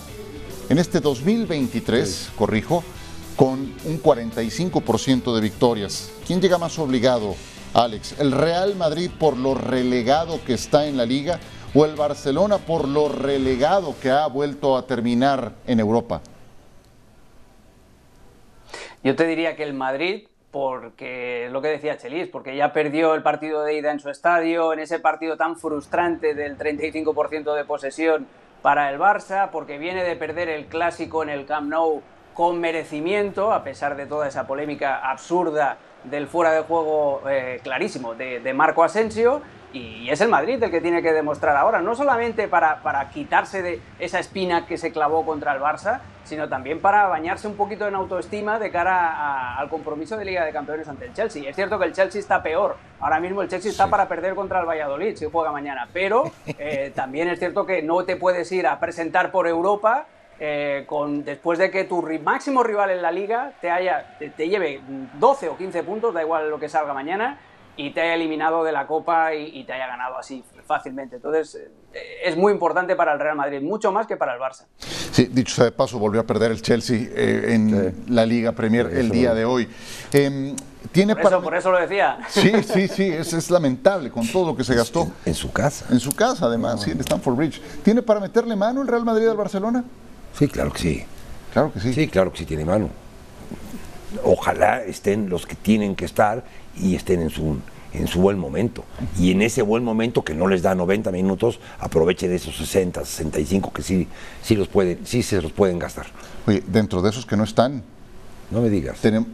En 0.68 0.76
este 0.76 1.00
2023, 1.00 2.06
sí. 2.06 2.30
corrijo, 2.37 2.85
con 3.35 3.61
un 3.61 4.02
45% 4.02 5.35
de 5.35 5.40
victorias. 5.40 6.11
¿Quién 6.26 6.42
llega 6.42 6.59
más 6.59 6.78
obligado, 6.78 7.35
Alex? 7.73 8.16
¿El 8.18 8.32
Real 8.32 8.76
Madrid 8.76 9.11
por 9.18 9.38
lo 9.38 9.54
relegado 9.54 10.38
que 10.44 10.52
está 10.52 10.87
en 10.87 10.99
la 10.99 11.06
liga 11.06 11.40
o 11.73 11.87
el 11.87 11.97
Barcelona 11.97 12.59
por 12.59 12.87
lo 12.87 13.09
relegado 13.09 13.94
que 14.02 14.11
ha 14.11 14.26
vuelto 14.26 14.76
a 14.76 14.87
terminar 14.87 15.54
en 15.66 15.80
Europa? 15.80 16.21
Yo 19.02 19.16
te 19.16 19.26
diría 19.26 19.56
que 19.56 19.62
el 19.62 19.73
Madrid 19.73 20.26
porque 20.52 21.49
lo 21.50 21.62
que 21.62 21.68
decía 21.68 21.97
Chelis, 21.97 22.28
porque 22.28 22.54
ya 22.54 22.75
perdió 22.75 23.14
el 23.14 23.23
partido 23.23 23.64
de 23.64 23.75
ida 23.75 23.90
en 23.90 23.99
su 23.99 24.11
estadio, 24.11 24.75
en 24.75 24.80
ese 24.80 25.00
partido 25.00 25.38
tan 25.38 25.56
frustrante 25.56 26.35
del 26.35 26.59
35% 26.59 27.54
de 27.54 27.64
posesión 27.64 28.26
para 28.61 28.90
el 28.90 29.00
Barça, 29.00 29.49
porque 29.50 29.78
viene 29.78 30.04
de 30.04 30.14
perder 30.14 30.50
el 30.50 30.66
clásico 30.66 31.23
en 31.23 31.30
el 31.30 31.47
Camp 31.47 31.71
Nou 31.71 32.02
con 32.35 32.61
merecimiento, 32.61 33.50
a 33.52 33.64
pesar 33.64 33.97
de 33.97 34.06
toda 34.06 34.28
esa 34.28 34.47
polémica 34.47 35.11
absurda 35.11 35.78
del 36.04 36.26
fuera 36.26 36.52
de 36.52 36.61
juego 36.62 37.23
eh, 37.28 37.61
clarísimo 37.62 38.14
de, 38.14 38.40
de, 38.40 38.52
Marco 38.52 38.85
Asensio, 38.85 39.40
y 39.73 40.11
es 40.11 40.21
el 40.21 40.29
Madrid 40.29 40.62
el 40.62 40.71
que 40.71 40.81
tiene 40.81 41.02
que 41.02 41.12
demostrar 41.12 41.57
ahora, 41.57 41.81
no 41.81 41.95
solamente 41.95 42.49
para, 42.49 42.83
para 42.83 43.09
quitarse 43.09 43.62
de 43.62 43.81
esa 43.99 44.19
espina 44.19 44.67
que 44.67 44.76
se 44.76 44.93
clavó 44.93 45.25
contra 45.25 45.55
el 45.55 45.61
Barça, 45.61 46.00
sino 46.25 46.49
también 46.49 46.81
para 46.81 47.07
bañarse 47.07 47.49
un 47.49 47.57
poquito 47.57 47.87
en 47.88 47.95
autoestima 47.95 48.59
de 48.59 48.71
cara 48.71 49.12
a, 49.12 49.59
al 49.59 49.69
compromiso 49.69 50.17
de 50.17 50.25
Liga 50.25 50.45
de 50.45 50.52
Campeones 50.52 50.88
ante 50.88 51.07
el 51.07 51.14
Chelsea. 51.14 51.49
Es 51.49 51.57
cierto 51.57 51.79
que 51.79 51.87
el 51.87 51.93
Chelsea 51.93 52.21
está 52.21 52.43
peor, 52.43 52.76
ahora 53.00 53.21
mismo 53.21 53.43
el 53.43 53.49
Chelsea 53.49 53.71
está 53.71 53.85
sí. 53.85 53.91
para 53.91 54.09
perder 54.09 54.35
contra 54.35 54.61
el 54.61 54.67
Valladolid 54.67 55.17
si 55.17 55.26
juega 55.31 55.52
mañana, 55.52 55.88
pero 55.93 56.25
eh, 56.47 56.93
también 56.95 57.29
es 57.29 57.38
cierto 57.38 57.67
que 57.67 57.83
no 57.83 58.05
te 58.05 58.17
puedes 58.17 58.50
ir 58.52 58.67
a 58.67 58.79
presentar 58.79 59.33
por 59.33 59.49
Europa 59.49 60.07
eh, 60.38 60.85
con, 60.87 61.25
después 61.25 61.59
de 61.59 61.71
que 61.71 61.85
tu 61.85 62.02
máximo 62.23 62.62
rival 62.62 62.91
en 62.91 63.00
la 63.00 63.12
liga 63.12 63.52
te, 63.61 63.71
haya, 63.71 64.17
te, 64.19 64.31
te, 64.31 64.49
lleve 64.49 64.81
12 65.14 65.49
o 65.49 65.57
15 65.57 65.83
puntos, 65.85 66.12
da 66.12 66.23
igual 66.23 66.50
lo 66.50 66.59
que 66.59 66.69
salga 66.69 66.93
mañana, 66.93 67.38
y 67.76 67.91
te 67.91 68.00
haya 68.00 68.14
eliminado 68.14 68.64
de 68.64 68.73
la 68.73 68.87
Copa 68.87 69.35
y, 69.35 69.61
y 69.61 69.64
te 69.64 69.73
haya 69.73 69.87
ganado 69.87 70.19
así 70.19 70.45
fácilmente. 70.67 71.17
Entonces, 71.17 71.55
eh, 71.93 72.21
es 72.25 72.37
muy 72.37 72.52
importante 72.52 72.97
para 72.97 73.12
el 73.12 73.21
Real 73.21 73.37
Madrid, 73.37 73.61
mucho 73.61 73.93
más 73.93 74.07
que 74.07 74.17
para 74.17 74.35
el 74.35 74.41
Barça. 74.41 74.67
Sí, 74.79 75.29
dicho 75.31 75.55
sea 75.55 75.64
de 75.67 75.73
paso, 75.73 75.99
volvió 75.99 76.21
a 76.21 76.25
perder 76.25 76.50
el 76.50 76.62
Chelsea 76.62 77.09
eh, 77.14 77.55
en 77.55 77.71
sí. 77.71 78.05
la 78.09 78.26
Liga 78.26 78.52
Premier 78.52 78.87
el 78.87 79.11
día 79.11 79.35
de 79.35 79.45
hoy. 79.45 79.69
Eh, 80.12 80.55
¿tiene 80.93 81.14
por, 81.14 81.25
para... 81.25 81.37
eso, 81.37 81.45
por 81.45 81.55
eso 81.55 81.71
lo 81.71 81.79
decía. 81.79 82.19
Sí, 82.29 82.52
sí, 82.62 82.88
sí, 82.88 83.09
es, 83.09 83.33
es, 83.33 83.50
lamentable 83.50 84.11
con 84.11 84.26
todo 84.26 84.47
lo 84.49 84.57
que 84.57 84.64
se 84.64 84.75
gastó. 84.75 85.02
En, 85.02 85.12
en 85.26 85.35
su 85.35 85.52
casa. 85.52 85.87
En 85.91 86.00
su 86.00 86.12
casa, 86.12 86.47
además, 86.47 86.76
no. 86.76 86.83
sí, 86.83 86.91
en 86.91 87.00
Stamford 87.00 87.37
Bridge. 87.37 87.61
¿Tiene 87.83 88.02
para 88.02 88.21
meterle 88.21 88.57
mano 88.57 88.83
el 88.83 88.88
Real 88.88 89.05
Madrid 89.05 89.29
al 89.29 89.37
Barcelona? 89.37 89.85
Sí, 90.39 90.49
claro 90.49 90.73
que 90.73 90.78
sí. 90.78 91.04
Claro 91.52 91.73
que 91.73 91.80
sí. 91.80 91.93
Sí, 91.93 92.08
claro 92.08 92.32
que 92.32 92.39
sí 92.39 92.47
tiene 92.47 92.65
mano. 92.65 93.01
Ojalá 94.25 94.82
estén 94.82 95.28
los 95.28 95.46
que 95.46 95.54
tienen 95.54 95.96
que 95.96 96.04
estar 96.04 96.44
y 96.76 96.94
estén 96.94 97.20
en 97.20 97.30
su, 97.30 97.58
en 97.92 98.06
su 98.06 98.20
buen 98.20 98.38
momento. 98.38 98.84
Y 99.18 99.32
en 99.32 99.42
ese 99.42 99.62
buen 99.62 99.84
momento 99.84 100.25
que 100.25 100.34
no 100.34 100.48
les 100.48 100.62
da 100.62 100.75
90 100.75 101.10
minutos, 101.10 101.60
aprovechen 101.78 102.32
esos 102.32 102.56
60, 102.56 103.04
65 103.04 103.72
que 103.72 103.82
sí, 103.82 104.08
sí, 104.42 104.56
los 104.56 104.68
pueden, 104.68 105.06
sí 105.06 105.22
se 105.22 105.40
los 105.40 105.52
pueden 105.52 105.78
gastar. 105.78 106.06
Oye, 106.46 106.62
dentro 106.66 107.02
de 107.02 107.10
esos 107.10 107.26
que 107.26 107.36
no 107.36 107.44
están, 107.44 107.82
no 108.50 108.60
me 108.60 108.70
digas. 108.70 109.00
Tenemos, 109.00 109.28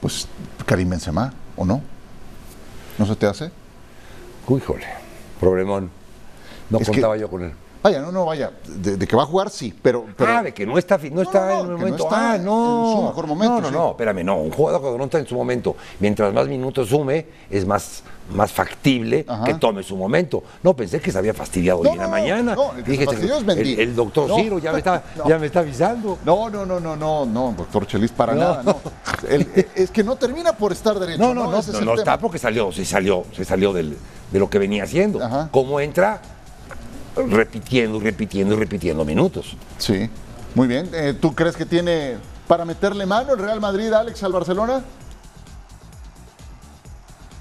pues 0.00 0.28
Karim 0.66 0.90
Benzema, 0.90 1.32
¿o 1.56 1.64
no? 1.64 1.82
¿No 2.98 3.06
se 3.06 3.16
te 3.16 3.26
hace? 3.26 3.50
Uy, 4.46 4.60
jole, 4.60 4.86
problemón. 5.38 5.90
No 6.70 6.78
es 6.78 6.88
contaba 6.88 7.14
que... 7.14 7.20
yo 7.20 7.30
con 7.30 7.44
él. 7.44 7.52
Vaya, 7.82 8.00
no, 8.00 8.12
no, 8.12 8.26
vaya, 8.26 8.52
de, 8.66 8.98
de, 8.98 9.06
que 9.06 9.16
va 9.16 9.22
a 9.22 9.26
jugar 9.26 9.48
sí, 9.48 9.74
pero, 9.80 10.04
pero... 10.14 10.30
Ah, 10.30 10.42
de 10.42 10.52
que 10.52 10.66
no 10.66 10.76
está, 10.76 10.98
no 11.10 11.22
está 11.22 11.46
no, 11.46 11.46
no, 11.46 11.60
en 11.60 11.70
el 11.70 11.78
momento. 11.78 12.08
No 12.10 12.16
ah, 12.16 12.38
no. 12.38 12.90
En 12.90 12.96
su 12.96 13.02
mejor 13.06 13.26
momento. 13.26 13.54
No, 13.54 13.60
no, 13.62 13.68
sí. 13.68 13.74
no, 13.74 13.90
espérame, 13.92 14.24
no. 14.24 14.36
Un 14.36 14.50
jugador 14.50 14.82
que 14.82 14.98
no 14.98 15.04
está 15.04 15.18
en 15.18 15.26
su 15.26 15.34
momento, 15.34 15.76
mientras 15.98 16.34
más 16.34 16.46
minutos 16.46 16.90
sume, 16.90 17.26
es 17.48 17.66
más, 17.66 18.02
más 18.34 18.52
factible 18.52 19.24
Ajá. 19.26 19.44
que 19.44 19.54
tome 19.54 19.82
su 19.82 19.96
momento. 19.96 20.42
No, 20.62 20.76
pensé 20.76 21.00
que 21.00 21.10
se 21.10 21.16
había 21.16 21.32
fastidiado 21.32 21.80
hoy 21.80 21.88
en 21.88 21.98
la 21.98 22.08
mañana. 22.08 22.54
No, 22.54 22.74
el, 22.74 22.84
Dije, 22.84 23.04
el, 23.04 23.50
el, 23.50 23.80
el 23.80 23.96
doctor 23.96 24.30
Ciro 24.36 24.58
ya 24.58 24.72
me, 24.72 24.78
está, 24.78 25.02
ya 25.26 25.38
me 25.38 25.46
está 25.46 25.60
avisando. 25.60 26.18
No, 26.22 26.50
no, 26.50 26.66
no, 26.66 26.80
no, 26.80 26.96
no, 26.96 27.24
no, 27.24 27.54
doctor 27.56 27.86
Chelis, 27.86 28.12
para 28.12 28.34
nada, 28.34 28.62
no. 28.62 28.76
es 29.74 29.90
que 29.90 30.04
no 30.04 30.16
termina 30.16 30.52
por 30.52 30.72
estar 30.72 30.98
derecho. 30.98 31.18
No, 31.18 31.32
no, 31.32 31.50
no, 31.50 31.62
no, 31.62 31.80
no 31.80 31.94
está 31.94 32.18
porque 32.18 32.38
salió, 32.38 32.72
se 32.72 32.84
salió, 32.84 33.24
se 33.34 33.46
salió 33.46 33.72
del, 33.72 33.96
de 34.30 34.38
lo 34.38 34.50
que 34.50 34.58
venía 34.58 34.84
haciendo. 34.84 35.24
Ajá. 35.24 35.48
¿Cómo 35.50 35.80
entra? 35.80 36.20
Repitiendo, 37.16 38.00
repitiendo 38.00 38.56
repitiendo 38.56 39.04
minutos. 39.04 39.56
Sí, 39.78 40.08
muy 40.54 40.68
bien. 40.68 40.88
Eh, 40.92 41.14
¿Tú 41.20 41.34
crees 41.34 41.56
que 41.56 41.66
tiene 41.66 42.16
para 42.46 42.64
meterle 42.64 43.06
mano 43.06 43.32
el 43.32 43.38
Real 43.38 43.60
Madrid, 43.60 43.92
Alex, 43.92 44.22
al 44.22 44.32
Barcelona? 44.32 44.82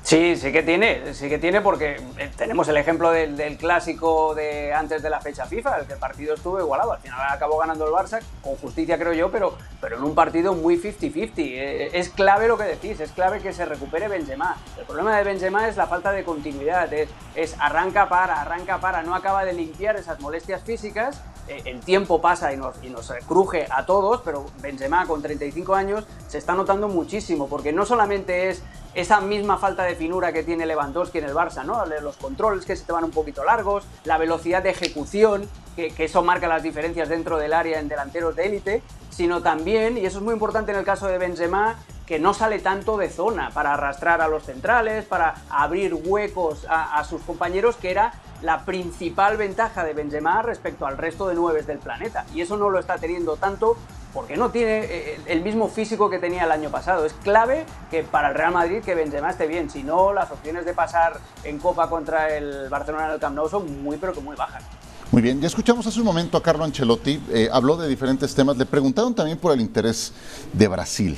Sí, 0.10 0.36
sí 0.38 0.52
que 0.52 0.64
tiene, 0.64 1.14
sí 1.14 1.30
que 1.30 1.38
tiene 1.38 1.62
porque 1.62 2.02
eh, 2.18 2.32
tenemos 2.36 2.68
el 2.68 2.78
ejemplo 2.78 3.12
del, 3.12 3.58
clásico 3.60 4.34
de 4.34 4.74
antes 4.74 5.04
de 5.04 5.10
la 5.12 5.22
fecha 5.22 5.46
FIFA, 5.46 5.82
el 5.82 5.86
que 5.86 5.94
el 5.94 6.00
partido 6.00 6.34
estuvo 6.34 6.60
igualado, 6.60 6.94
al 6.94 7.00
final 7.00 7.20
acabó 7.30 7.60
ganando 7.60 7.86
el 7.86 7.94
Barça, 7.94 8.20
con 8.42 8.56
justicia 8.56 8.98
creo 8.98 9.14
yo, 9.14 9.30
pero, 9.30 9.56
pero 9.80 9.98
en 9.98 10.04
un 10.04 10.16
partido 10.16 10.56
muy 10.56 10.78
50-50. 10.78 11.34
Eh, 11.38 11.90
es 11.94 12.10
clave 12.10 12.48
lo 12.48 12.58
que 12.58 12.64
decís, 12.64 13.00
es 13.00 13.12
clave 13.12 13.40
que 13.40 13.54
se 13.54 13.66
recupere 13.66 14.08
Benzema. 14.08 14.58
El 14.80 14.86
problema 14.86 15.16
de 15.16 15.24
Benzema 15.24 15.68
es 15.68 15.78
la 15.78 15.86
falta 15.86 16.12
de 16.12 16.24
continuidad, 16.24 16.92
es, 16.92 17.56
arranca 17.60 18.10
para, 18.10 18.42
arranca 18.42 18.80
para, 18.80 19.04
no 19.04 19.14
acaba 19.14 19.46
de 19.46 19.54
limpiar 19.54 19.96
esas 19.96 20.20
molestias 20.22 20.64
físicas, 20.64 21.22
eh, 21.22 21.39
el 21.50 21.80
tiempo 21.82 22.22
pasa 22.22 22.54
y 22.54 22.58
nos, 22.58 22.82
nos 22.84 23.12
cruje 23.28 23.68
a 23.70 23.86
todos, 23.86 24.22
pero 24.24 24.46
Benzema 24.62 25.06
con 25.06 25.22
35 25.22 25.76
años 25.76 26.06
se 26.28 26.38
está 26.38 26.56
notando 26.56 26.88
muchísimo, 26.88 27.48
porque 27.48 27.74
no 27.74 27.86
solamente 27.86 28.50
es 28.50 28.64
esa 28.94 29.22
misma 29.22 29.58
falta 29.58 29.84
de 29.84 29.96
finura 29.96 30.34
que 30.34 30.44
tiene 30.44 30.66
Lewandowski 30.66 31.20
en 31.20 31.26
el 31.26 31.34
Barça, 31.34 31.64
¿no? 31.64 31.84
Los 32.02 32.18
controles 32.18 32.66
que 32.66 32.76
se 32.76 32.86
te 32.86 32.92
van 32.92 33.04
un 33.04 33.12
poquito 33.12 33.44
largos, 33.44 33.84
la 34.04 34.18
velocidad 34.18 34.64
de 34.64 34.72
ejecución, 34.72 35.48
que, 35.76 35.92
que, 35.92 36.06
eso 36.06 36.24
marca 36.24 36.48
las 36.48 36.64
diferencias 36.64 37.08
dentro 37.10 37.38
del 37.38 37.54
área 37.54 37.80
en 37.80 37.88
delanteros 37.88 38.36
de 38.36 38.46
élite, 38.46 38.84
sino 39.10 39.42
también, 39.42 39.98
y 39.98 40.06
eso 40.06 40.18
es 40.20 40.24
muy 40.24 40.34
importante 40.34 40.72
en 40.72 40.78
el 40.78 40.86
caso 40.86 41.08
de 41.08 41.18
Benzema, 41.18 41.78
que 42.10 42.18
no 42.18 42.34
sale 42.34 42.58
tanto 42.58 42.98
de 42.98 43.08
zona 43.08 43.52
para 43.52 43.76
arrastrar 43.76 44.20
a 44.20 44.28
los 44.28 44.42
centrales, 44.42 45.06
para 45.06 45.36
abrir 45.48 45.94
huecos 45.94 46.66
a, 46.68 47.04
sus 47.04 47.22
compañeros, 47.22 47.76
que 47.76 47.92
era 47.92 48.14
la 48.42 48.66
principal 48.66 49.38
ventaja 49.38 49.84
de 49.84 49.94
Benzema 49.94 50.42
respecto 50.42 50.88
al 50.88 50.98
resto 50.98 51.28
de 51.28 51.36
nueves 51.36 51.68
del 51.68 51.78
planeta. 51.78 52.26
Y 52.34 52.42
eso 52.42 52.58
no 52.58 52.72
lo 52.72 52.80
está 52.80 52.98
teniendo 52.98 53.38
tanto 53.38 53.78
porque 54.12 54.38
no 54.38 54.50
tiene 54.50 54.86
eh, 54.86 55.22
el 55.28 55.44
mismo 55.44 55.68
físico 55.68 56.10
que 56.10 56.18
tenía 56.18 56.46
el 56.46 56.52
año 56.52 56.72
pasado. 56.72 57.06
Es 57.06 57.14
clave 57.14 57.68
que 57.92 58.02
para 58.02 58.30
el 58.30 58.34
Real 58.34 58.54
Madrid 58.54 58.82
que 58.84 58.96
Benzema 58.96 59.30
esté 59.30 59.46
bien, 59.46 59.70
si 59.70 59.84
no 59.84 60.12
las 60.12 60.32
opciones 60.32 60.66
de 60.66 60.74
pasar 60.74 61.20
en 61.44 61.60
Copa 61.60 61.92
contra 61.92 62.36
el 62.36 62.70
Barcelona 62.70 63.06
en 63.06 63.12
el 63.12 63.20
Camp 63.20 63.36
Nou 63.36 63.48
son 63.48 63.84
muy 63.84 63.98
pero 63.98 64.14
que 64.14 64.22
muy 64.22 64.36
bajas. 64.36 64.64
Muy 65.12 65.22
bien, 65.22 65.42
ya 65.42 65.48
escuchamos 65.48 65.86
hace 65.86 66.00
un 66.00 66.06
momento 66.06 66.38
a 66.38 66.44
Carlo 66.44 66.64
Ancelotti, 66.64 67.20
eh, 67.30 67.50
habló 67.52 67.78
de 67.78 67.88
diferentes 67.88 68.34
temas, 68.36 68.58
le 68.58 68.66
preguntaron 68.66 69.16
también 69.16 69.40
por 69.40 69.52
el 69.52 69.60
interés 69.60 70.14
de 70.54 70.68
Brasil. 70.68 71.18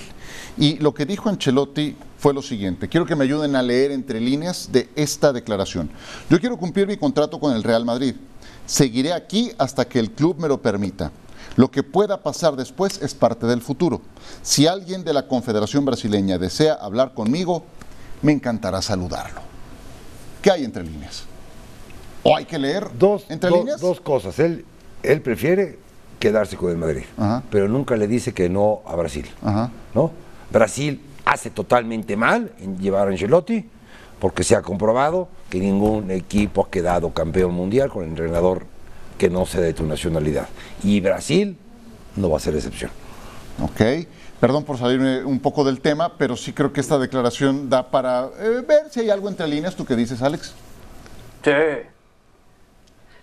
Y 0.58 0.78
lo 0.80 0.94
que 0.94 1.06
dijo 1.06 1.30
Ancelotti 1.30 1.96
fue 2.20 2.34
lo 2.34 2.42
siguiente, 2.42 2.88
quiero 2.88 3.06
que 3.06 3.16
me 3.16 3.24
ayuden 3.24 3.56
a 3.56 3.62
leer 3.64 3.92
entre 3.92 4.20
líneas 4.20 4.70
de 4.72 4.90
esta 4.96 5.34
declaración. 5.34 5.90
Yo 6.30 6.40
quiero 6.40 6.58
cumplir 6.58 6.88
mi 6.88 6.98
contrato 6.98 7.40
con 7.40 7.56
el 7.56 7.64
Real 7.64 7.84
Madrid, 7.86 8.16
seguiré 8.66 9.14
aquí 9.14 9.52
hasta 9.58 9.86
que 9.86 10.00
el 10.00 10.12
club 10.12 10.38
me 10.40 10.48
lo 10.48 10.62
permita. 10.62 11.12
Lo 11.56 11.70
que 11.72 11.84
pueda 11.84 12.22
pasar 12.22 12.56
después 12.56 13.02
es 13.02 13.14
parte 13.14 13.46
del 13.46 13.62
futuro. 13.62 14.02
Si 14.42 14.68
alguien 14.68 15.04
de 15.04 15.14
la 15.14 15.28
Confederación 15.28 15.84
Brasileña 15.84 16.38
desea 16.38 16.74
hablar 16.76 17.14
conmigo, 17.14 17.64
me 18.22 18.32
encantará 18.32 18.82
saludarlo. 18.82 19.42
¿Qué 20.42 20.52
hay 20.52 20.64
entre 20.64 20.84
líneas? 20.84 21.24
¿O 22.24 22.38
hay 22.38 22.46
que 22.46 22.58
leer 22.60 22.88
Dos, 22.98 23.26
entre 23.30 23.50
líneas? 23.52 23.82
dos 23.82 24.00
cosas. 24.00 24.38
Él, 24.40 24.64
él 25.04 25.22
prefiere 25.22 25.80
quedarse 26.20 26.56
con 26.56 26.70
el 26.72 26.78
Madrid, 26.78 27.04
Ajá. 27.18 27.44
pero 27.50 27.68
nunca 27.68 27.96
le 27.98 28.08
dice 28.08 28.32
que 28.34 28.48
no 28.48 28.82
a 28.86 28.96
Brasil. 28.96 29.26
Ajá. 29.42 29.72
¿no? 29.96 30.12
Brasil 30.52 31.02
hace 31.26 31.50
totalmente 31.50 32.16
mal 32.16 32.52
en 32.60 32.78
llevar 32.78 33.08
a 33.08 33.12
Ancelotti, 33.12 33.70
porque 34.20 34.44
se 34.44 34.56
ha 34.56 34.62
comprobado 34.62 35.30
que 35.50 35.60
ningún 35.60 36.12
equipo 36.12 36.66
ha 36.66 36.70
quedado 36.70 37.12
campeón 37.14 37.54
mundial 37.54 37.90
con 37.90 38.04
el 38.04 38.10
entrenador 38.10 38.66
que 39.18 39.30
no 39.30 39.46
sea 39.46 39.62
de 39.62 39.74
tu 39.74 39.86
nacionalidad. 39.86 40.48
Y 40.84 41.00
Brasil 41.00 41.58
no 42.16 42.30
va 42.30 42.38
a 42.38 42.40
ser 42.40 42.56
excepción. 42.56 42.92
Ok. 43.62 44.08
Perdón 44.40 44.64
por 44.64 44.78
salirme 44.78 45.24
un 45.24 45.40
poco 45.40 45.64
del 45.64 45.82
tema, 45.82 46.18
pero 46.18 46.36
sí 46.36 46.52
creo 46.52 46.74
que 46.74 46.82
esta 46.82 46.98
declaración 46.98 47.70
da 47.70 47.92
para 47.92 48.30
eh, 48.40 48.64
ver 48.68 48.90
si 48.90 49.02
hay 49.02 49.12
algo 49.12 49.30
entre 49.30 49.48
líneas. 49.48 49.76
¿Tú 49.76 49.86
qué 49.86 49.96
dices, 49.96 50.22
Alex? 50.24 50.56
Sí. 51.44 51.52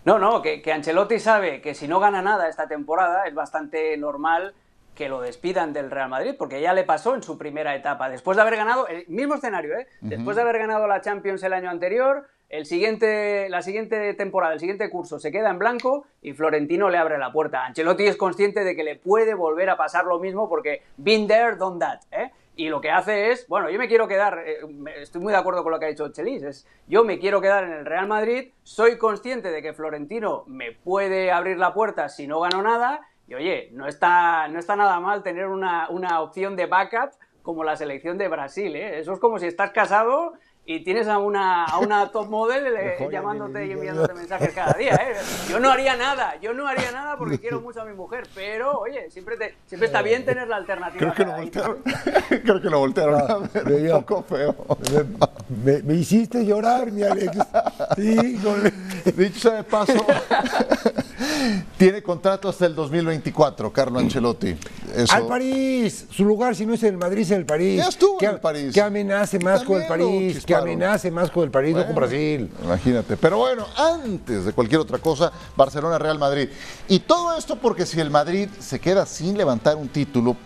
No, 0.05 0.19
no, 0.19 0.41
que, 0.41 0.63
que 0.63 0.73
Ancelotti 0.73 1.19
sabe 1.19 1.61
que 1.61 1.75
si 1.75 1.89
no 1.89 1.99
gana 1.99 2.23
nada 2.23 2.49
esta 2.49 2.69
temporada 2.69 3.25
es 3.27 3.35
bastante 3.35 3.97
normal 3.97 4.55
que 4.99 5.09
lo 5.09 5.21
despidan 5.21 5.73
del 5.73 5.93
Real 5.93 6.09
Madrid, 6.09 6.35
porque 6.37 6.61
ya 6.61 6.73
le 6.73 6.83
pasó 6.83 7.15
en 7.15 7.23
su 7.23 7.39
primera 7.39 7.77
etapa. 7.77 8.11
Después 8.11 8.35
de 8.37 8.43
haber 8.43 8.57
ganado, 8.57 8.89
el 8.89 9.07
mismo 9.07 9.37
escenario, 9.37 9.79
¿eh? 9.79 9.87
Después 10.01 10.35
de 10.35 10.43
haber 10.43 10.59
ganado 10.59 10.89
la 10.89 11.01
Champions 11.01 11.41
el 11.45 11.53
año 11.53 11.71
anterior, 11.71 12.27
el 12.49 12.67
siguiente, 12.67 13.49
la 13.49 13.63
siguiente 13.63 14.13
temporada, 14.15 14.55
el 14.55 14.59
siguiente 14.59 14.91
curso 14.91 15.21
se 15.21 15.31
queda 15.31 15.51
en 15.51 15.61
blanco 15.61 16.05
y 16.21 16.33
Florentino 16.33 16.91
le 16.91 16.99
abre 16.99 17.17
la 17.17 17.31
puerta. 17.31 17.65
Ancelotti 17.65 18.09
es 18.09 18.17
consciente 18.17 18.65
de 18.65 18.75
que 18.75 18.83
le 18.83 18.97
puede 18.97 19.35
volver 19.35 19.71
a 19.71 19.77
pasar 19.77 20.05
lo 20.05 20.19
mismo 20.19 20.49
porque 20.49 20.83
been 20.97 21.29
there, 21.29 21.55
done 21.55 21.79
that, 21.79 22.01
¿eh? 22.11 22.33
Y 22.57 22.69
lo 22.69 22.81
que 22.81 22.91
hace 22.91 23.31
es, 23.31 23.47
bueno, 23.47 23.71
yo 23.71 23.79
me 23.79 23.87
quiero 23.87 24.09
quedar, 24.09 24.43
eh, 24.45 24.59
estoy 24.97 25.21
muy 25.21 25.33
de 25.33 25.39
acuerdo 25.39 25.63
con 25.63 25.71
lo 25.71 25.79
que 25.79 25.87
ha 25.87 25.91
dicho 25.91 26.09
Chelis, 26.09 26.43
es, 26.43 26.67
yo 26.89 27.05
me 27.05 27.21
quiero 27.21 27.41
quedar 27.41 27.63
en 27.63 27.73
el 27.73 27.87
Real 27.87 28.09
Madrid, 28.09 28.51
soy 28.65 28.99
consciente 28.99 29.53
de 29.53 29.63
que 29.63 29.75
Florentino 29.75 30.43
me 30.49 30.73
puede 30.73 31.31
abrir 31.31 31.57
la 31.57 31.73
puerta 31.73 32.09
si 32.09 32.27
no 32.27 32.41
gano 32.41 32.61
nada, 32.63 33.03
y 33.29 33.35
oye, 33.35 33.69
no 33.73 33.87
está, 33.87 34.49
no 34.49 34.59
está 34.59 34.75
nada 34.75 34.99
mal 35.01 35.23
tener 35.23 35.47
una, 35.47 35.89
una 35.91 36.21
opción 36.21 36.57
de 36.57 36.67
backup 36.67 37.11
como 37.43 37.63
la 37.63 37.77
selección 37.77 38.17
de 38.17 38.29
Brasil, 38.29 38.75
¿eh? 38.75 38.99
Eso 38.99 39.13
es 39.13 39.21
como 39.21 39.39
si 39.39 39.47
estás 39.47 39.71
casado 39.71 40.33
y 40.71 40.81
tienes 40.81 41.09
a 41.09 41.17
una, 41.19 41.65
a 41.65 41.79
una 41.79 42.09
top 42.13 42.29
model 42.29 42.67
eh, 42.79 43.09
llamándote 43.11 43.67
y 43.67 43.73
enviándote 43.73 44.13
mensajes 44.13 44.51
cada 44.53 44.75
día, 44.75 44.93
¿eh? 44.97 45.15
Yo 45.49 45.59
no 45.61 45.71
haría 45.71 45.97
nada, 45.97 46.35
yo 46.43 46.53
no 46.53 46.69
haría 46.69 46.93
nada 46.93 47.17
porque 47.17 47.39
quiero 47.41 47.63
mucho 47.63 47.81
a 47.81 47.87
mi 47.87 47.95
mujer, 47.95 48.29
pero 48.35 48.79
oye, 48.79 49.11
siempre, 49.11 49.39
te, 49.39 49.55
siempre 49.67 49.87
está 49.87 50.03
bien 50.03 50.27
tener 50.27 50.47
la 50.47 50.57
alternativa. 50.57 50.99
Creo 50.99 51.15
que 51.15 51.25
lo 51.25 51.37
voltearon. 51.39 51.79
creo 52.43 52.61
que 52.61 52.69
lo 52.69 52.79
voltearon 52.81 53.43
un 53.43 54.05
poco 54.05 54.23
feo. 54.25 54.55
Me, 55.65 55.73
me- 55.73 55.83
me 55.83 55.95
hiciste 55.95 56.45
llorar, 56.45 56.93
mi 56.93 57.03
Alex. 57.03 57.39
Híjole. 57.97 58.71
Dicho 59.17 59.41
sea 59.41 59.55
de 59.55 59.65
paso, 59.65 59.95
tiene 61.79 62.03
contrato 62.03 62.49
hasta 62.49 62.67
el 62.67 62.75
2024, 62.75 63.73
Carlo 63.73 63.99
Ancelotti. 64.01 64.55
Eso- 64.95 65.15
Al 65.15 65.27
París, 65.27 66.07
su 66.11 66.25
lugar 66.25 66.55
si 66.55 66.67
no 66.67 66.75
es 66.75 66.83
en 66.83 66.91
el 66.91 66.97
Madrid 66.99 67.23
es 67.23 67.31
en 67.31 67.39
el 67.39 67.47
París. 67.47 67.79
Ya 67.79 67.89
estuvo 67.89 68.19
en 68.21 68.31
el 68.31 68.41
París. 68.41 68.75
Que 68.75 68.81
amenace 68.83 69.39
más 69.39 69.63
con 69.63 69.81
el 69.81 69.89
París, 69.89 70.45
que. 70.45 70.55
Amenace 70.59 71.11
más 71.11 71.31
con 71.31 71.45
el 71.45 71.51
París, 71.51 71.75
no 71.75 71.85
con 71.85 71.95
Bueno, 71.95 72.01
Brasil. 72.09 72.51
Imagínate. 72.63 73.17
Pero 73.17 73.39
bueno, 73.39 73.67
antes 73.77 74.45
de 74.45 74.53
cualquier 74.53 74.81
otra 74.81 74.99
cosa, 74.99 75.33
Barcelona-Real 75.57 76.19
Madrid. 76.19 76.49
Y 76.89 77.01
todo 77.01 77.37
esto 77.37 77.57
porque 77.57 77.87
si 77.87 78.01
el 78.01 78.11
Madrid 78.11 78.49
se 78.59 78.79
queda 78.81 79.07
sin 79.07 79.37
levantar 79.37 79.77
un 79.77 79.89
título, 79.89 80.37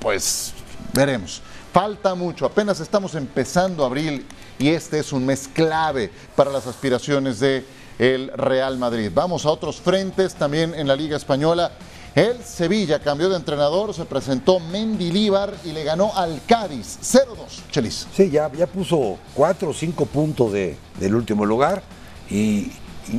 pues 0.00 0.52
veremos. 0.92 1.42
Falta 1.72 2.14
mucho, 2.14 2.46
apenas 2.46 2.80
estamos 2.80 3.14
empezando 3.14 3.84
abril 3.84 4.26
y 4.58 4.70
este 4.70 4.98
es 4.98 5.12
un 5.12 5.26
mes 5.26 5.48
clave 5.52 6.10
para 6.34 6.50
las 6.50 6.66
aspiraciones 6.66 7.38
de 7.40 7.64
el 7.98 8.30
Real 8.34 8.78
Madrid. 8.78 9.10
Vamos 9.14 9.46
a 9.46 9.50
otros 9.50 9.80
frentes 9.80 10.34
también 10.34 10.74
en 10.74 10.86
la 10.86 10.96
Liga 10.96 11.16
Española. 11.16 11.72
El 12.16 12.42
Sevilla 12.42 12.98
cambió 12.98 13.28
de 13.28 13.36
entrenador, 13.36 13.92
se 13.92 14.06
presentó 14.06 14.58
Mendilíbar 14.58 15.52
y 15.64 15.72
le 15.72 15.84
ganó 15.84 16.12
al 16.16 16.40
Cádiz 16.48 16.98
0-2. 17.02 17.70
Chelis. 17.70 18.06
Sí, 18.16 18.30
ya, 18.30 18.50
ya 18.52 18.66
puso 18.66 19.18
cuatro 19.34 19.68
o 19.68 19.74
cinco 19.74 20.06
puntos 20.06 20.50
de- 20.52 20.78
del 20.98 21.14
último 21.14 21.44
lugar 21.44 21.82
y, 22.30 22.36
y- 22.38 22.72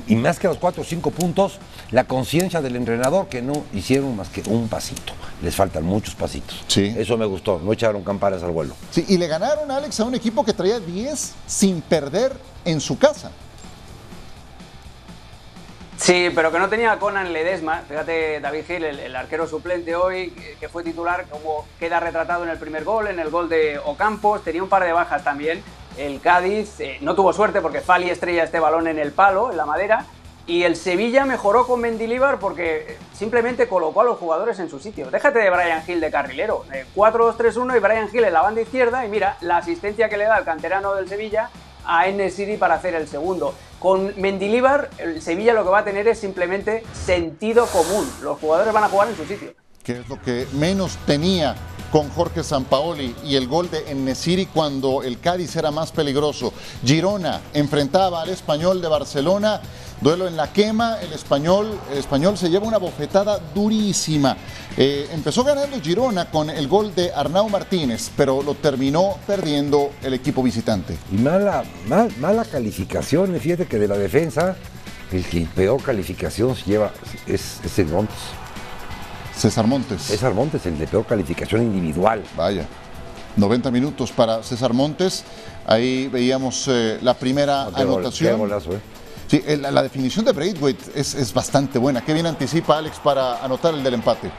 y 0.08 0.16
más 0.16 0.40
que 0.40 0.48
los 0.48 0.58
cuatro 0.58 0.82
o 0.82 0.86
cinco 0.86 1.12
puntos, 1.12 1.60
la 1.92 2.06
conciencia 2.06 2.60
del 2.60 2.76
entrenador 2.76 3.28
que 3.30 3.44
no 3.44 3.64
hicieron 3.72 4.16
más 4.16 4.30
que 4.30 4.42
un 4.50 4.68
pasito. 4.68 5.14
Les 5.44 5.54
faltan 5.56 5.84
muchos 5.86 6.16
pasitos. 6.16 6.58
Sí. 6.68 6.92
Eso 6.98 7.18
me 7.18 7.28
gustó, 7.28 7.62
no 7.64 7.72
echaron 7.74 8.04
campanas 8.04 8.42
al 8.42 8.50
vuelo. 8.50 8.74
Sí, 8.90 9.06
y 9.08 9.18
le 9.20 9.28
ganaron, 9.28 9.70
Alex, 9.70 10.00
a 10.00 10.06
un 10.06 10.16
equipo 10.16 10.44
que 10.44 10.54
traía 10.54 10.80
10 10.80 11.34
sin 11.46 11.82
perder 11.82 12.34
en 12.66 12.82
su 12.82 12.98
casa. 12.98 13.30
Sí, 15.98 16.30
pero 16.34 16.52
que 16.52 16.60
no 16.60 16.70
tenía 16.70 17.00
Conan 17.00 17.34
Ledesma. 17.34 17.82
Fíjate, 17.88 18.40
David 18.40 18.66
Gil, 18.66 18.84
el, 18.86 19.16
arquero 19.16 19.48
suplente 19.48 19.96
hoy, 19.96 20.30
que, 20.60 20.70
fue 20.70 20.84
titular, 20.84 21.26
como 21.30 21.66
queda 21.80 22.00
retratado 22.00 22.44
en 22.44 22.50
el 22.50 22.60
primer 22.60 22.84
gol, 22.84 23.08
en 23.08 23.20
el 23.20 23.30
gol 23.30 23.50
de 23.50 23.80
Ocampos. 23.80 24.44
Tenía 24.44 24.62
un 24.62 24.70
par 24.70 24.84
de 24.84 24.94
bajas 24.94 25.24
también. 25.24 25.62
El 25.98 26.22
Cádiz 26.22 26.80
eh, 26.80 27.00
no 27.02 27.16
tuvo 27.16 27.34
suerte 27.34 27.62
porque 27.62 27.82
Fali 27.82 28.12
estrella 28.12 28.44
este 28.44 28.60
balón 28.60 28.88
en 28.88 29.00
el 29.00 29.12
palo, 29.12 29.50
en 29.50 29.58
la 29.58 29.66
madera. 29.66 30.06
Y 30.46 30.64
el 30.64 30.76
Sevilla 30.76 31.26
mejoró 31.26 31.66
con 31.66 31.82
Mendilíbar 31.82 32.38
porque 32.40 32.86
eh, 32.92 32.98
simplemente 33.14 33.68
colocó 33.68 34.02
a 34.02 34.06
los 34.06 34.20
jugadores 34.20 34.60
en 34.60 34.70
su 34.70 34.80
sitio. 34.80 35.10
Déjate 35.10 35.40
de 35.40 35.50
Brian 35.50 35.84
Hill 35.86 36.00
de 36.00 36.12
carrilero. 36.12 36.64
Eh, 36.72 36.86
4-2-3-1 36.96 37.76
y 37.76 37.80
Brian 37.80 38.10
Hill 38.14 38.24
en 38.24 38.34
la 38.34 38.44
banda 38.44 38.62
izquierda. 38.62 39.04
Y 39.04 39.10
mira, 39.10 39.38
la 39.42 39.58
asistencia 39.58 40.08
que 40.08 40.18
le 40.18 40.26
da 40.26 40.38
el 40.38 40.46
canterano 40.46 40.94
del 40.94 41.10
Sevilla 41.10 41.50
a 41.88 42.30
City 42.30 42.58
para 42.58 42.76
hacer 42.76 42.94
el 42.96 43.08
segundo. 43.08 43.56
Con 43.80 44.14
Mendilíbar, 44.20 44.90
el 44.98 45.22
Sevilla 45.22 45.54
lo 45.54 45.64
que 45.64 45.70
va 45.70 45.80
a 45.80 45.86
tener 45.86 46.08
es 46.08 46.20
simplemente 46.20 46.84
sentido 46.94 47.66
común. 47.68 48.10
Los 48.22 48.40
jugadores 48.40 48.74
van 48.74 48.84
a 48.84 48.90
jugar 48.90 49.10
en 49.10 49.16
su 49.16 49.26
sitio. 49.26 49.54
que 49.84 50.00
es 50.00 50.10
lo 50.10 50.22
que 50.22 50.46
menos 50.52 50.98
tenía 51.06 51.56
con 51.98 52.10
Jorge 52.12 52.44
Sampaoli 52.44 53.16
y 53.26 53.38
el 53.38 53.48
gol 53.48 53.72
de 53.72 53.90
Enesiri 53.90 54.46
cuando 54.46 55.02
el 55.02 55.20
Cádiz 55.20 55.56
era 55.56 55.72
más 55.72 55.92
peligroso. 55.92 56.54
Girona 56.86 57.42
enfrentaba 57.56 58.22
al 58.22 58.30
Español 58.30 58.84
de 58.84 58.88
Barcelona, 58.88 59.60
duelo 60.00 60.28
en 60.28 60.38
la 60.38 60.54
quema, 60.54 61.00
el 61.02 61.12
Español, 61.12 61.76
el 61.92 61.98
español 61.98 62.38
se 62.38 62.52
lleva 62.52 62.68
una 62.68 62.78
bofetada 62.78 63.40
durísima. 63.56 64.38
Eh, 64.78 65.10
empezó 65.12 65.44
ganando 65.44 65.82
Girona 65.82 66.30
con 66.30 66.52
el 66.52 66.68
gol 66.68 66.94
de 66.94 67.12
Arnau 67.12 67.50
Martínez, 67.50 68.12
pero 68.16 68.44
lo 68.44 68.54
terminó 68.54 69.16
perdiendo 69.26 69.90
el 70.04 70.14
equipo 70.14 70.44
visitante. 70.44 70.96
Y 71.12 71.16
mala, 71.16 71.64
mal- 71.88 72.14
mala 72.20 72.46
calificación, 72.46 73.36
fíjate 73.40 73.66
que 73.66 73.80
de 73.80 73.88
la 73.88 73.98
defensa, 73.98 74.56
el 75.12 75.26
que 75.26 75.48
peor 75.48 75.82
calificación 75.82 76.56
se 76.56 76.64
lleva 76.66 76.92
es, 77.26 77.60
es 77.66 77.80
el 77.80 77.88
Montes. 77.88 78.18
César 79.38 79.68
Montes. 79.68 80.02
César 80.02 80.34
Montes, 80.34 80.66
el 80.66 80.78
de 80.80 80.88
peor 80.88 81.06
calificación 81.06 81.62
individual. 81.62 82.24
Vaya. 82.36 82.66
90 83.36 83.70
minutos 83.72 84.12
para 84.12 84.42
César 84.42 84.74
Montes. 84.74 85.24
Ahí 85.68 86.08
veíamos 86.08 86.68
eh, 86.68 86.98
la 87.02 87.14
primera 87.14 87.68
Qué 87.76 87.84
gol- 87.84 88.00
anotación. 88.00 88.32
qué 88.34 88.38
golazo, 88.40 88.72
¿eh? 88.74 88.80
Sí, 89.28 89.44
la, 89.60 89.72
la 89.72 89.84
definición 89.84 90.24
de 90.26 90.32
Braithwaite 90.32 90.84
es, 91.00 91.14
es 91.14 91.34
bastante 91.34 91.78
buena. 91.78 92.02
Qué 92.02 92.14
bien 92.14 92.26
anticipa 92.26 92.78
Alex 92.78 92.98
para 93.00 93.44
anotar 93.44 93.74
el 93.74 93.84
del 93.84 93.96
empate. 93.96 94.32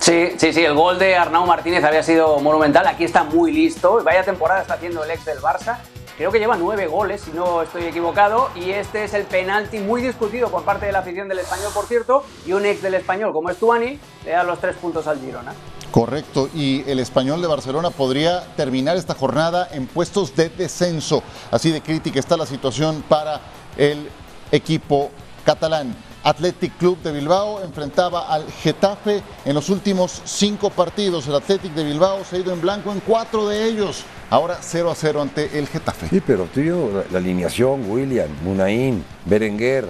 Sí, 0.00 0.30
sí, 0.36 0.52
sí, 0.52 0.64
el 0.64 0.74
gol 0.74 0.98
de 0.98 1.14
Arnau 1.14 1.46
Martínez 1.46 1.84
había 1.84 2.02
sido 2.02 2.40
monumental. 2.40 2.86
Aquí 2.88 3.04
está 3.04 3.22
muy 3.22 3.52
listo. 3.52 4.02
Vaya 4.02 4.24
temporada 4.24 4.62
está 4.62 4.74
haciendo 4.74 5.04
el 5.04 5.10
ex 5.12 5.24
del 5.24 5.38
Barça. 5.38 5.76
Creo 6.16 6.30
que 6.30 6.38
lleva 6.38 6.56
nueve 6.56 6.86
goles, 6.86 7.22
si 7.22 7.30
no 7.32 7.62
estoy 7.62 7.84
equivocado. 7.84 8.50
Y 8.54 8.70
este 8.70 9.04
es 9.04 9.14
el 9.14 9.24
penalti 9.24 9.78
muy 9.78 10.02
discutido 10.02 10.48
por 10.48 10.62
parte 10.64 10.86
de 10.86 10.92
la 10.92 10.98
afición 10.98 11.28
del 11.28 11.38
español, 11.38 11.70
por 11.72 11.86
cierto. 11.86 12.24
Y 12.46 12.52
un 12.52 12.66
ex 12.66 12.82
del 12.82 12.94
español, 12.94 13.32
como 13.32 13.50
es 13.50 13.56
Tuani, 13.56 13.98
le 14.24 14.30
da 14.30 14.42
los 14.42 14.60
tres 14.60 14.76
puntos 14.76 15.06
al 15.06 15.18
Girona. 15.20 15.54
Correcto, 15.90 16.48
y 16.54 16.88
el 16.88 17.00
español 17.00 17.42
de 17.42 17.48
Barcelona 17.48 17.90
podría 17.90 18.44
terminar 18.56 18.96
esta 18.96 19.14
jornada 19.14 19.68
en 19.72 19.86
puestos 19.86 20.34
de 20.34 20.48
descenso. 20.48 21.22
Así 21.50 21.70
de 21.70 21.82
crítica 21.82 22.18
está 22.18 22.36
la 22.36 22.46
situación 22.46 23.04
para 23.08 23.40
el 23.76 24.08
equipo 24.50 25.10
catalán. 25.44 25.94
Athletic 26.24 26.76
Club 26.78 26.98
de 27.02 27.12
Bilbao 27.12 27.62
enfrentaba 27.62 28.28
al 28.32 28.46
Getafe 28.62 29.22
en 29.44 29.54
los 29.54 29.68
últimos 29.70 30.22
cinco 30.24 30.70
partidos. 30.70 31.26
El 31.26 31.34
Athletic 31.34 31.72
de 31.74 31.84
Bilbao 31.84 32.24
se 32.24 32.36
ha 32.36 32.38
ido 32.38 32.52
en 32.52 32.60
blanco 32.60 32.92
en 32.92 33.00
cuatro 33.00 33.48
de 33.48 33.64
ellos. 33.64 34.04
Ahora 34.30 34.58
0 34.62 34.90
a 34.90 34.94
0 34.94 35.20
ante 35.20 35.58
el 35.58 35.66
Getafe. 35.68 36.08
Sí, 36.08 36.22
pero 36.26 36.48
viendo 36.54 36.90
la, 36.92 37.04
la 37.12 37.18
alineación, 37.18 37.90
William, 37.90 38.28
Munaín, 38.44 39.04
Berenguer, 39.26 39.86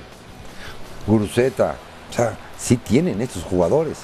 Guruceta, 1.07 1.77
o 2.11 2.15
sea, 2.15 2.37
sí 2.59 2.77
tienen 2.77 3.21
estos 3.21 3.43
jugadores. 3.45 3.99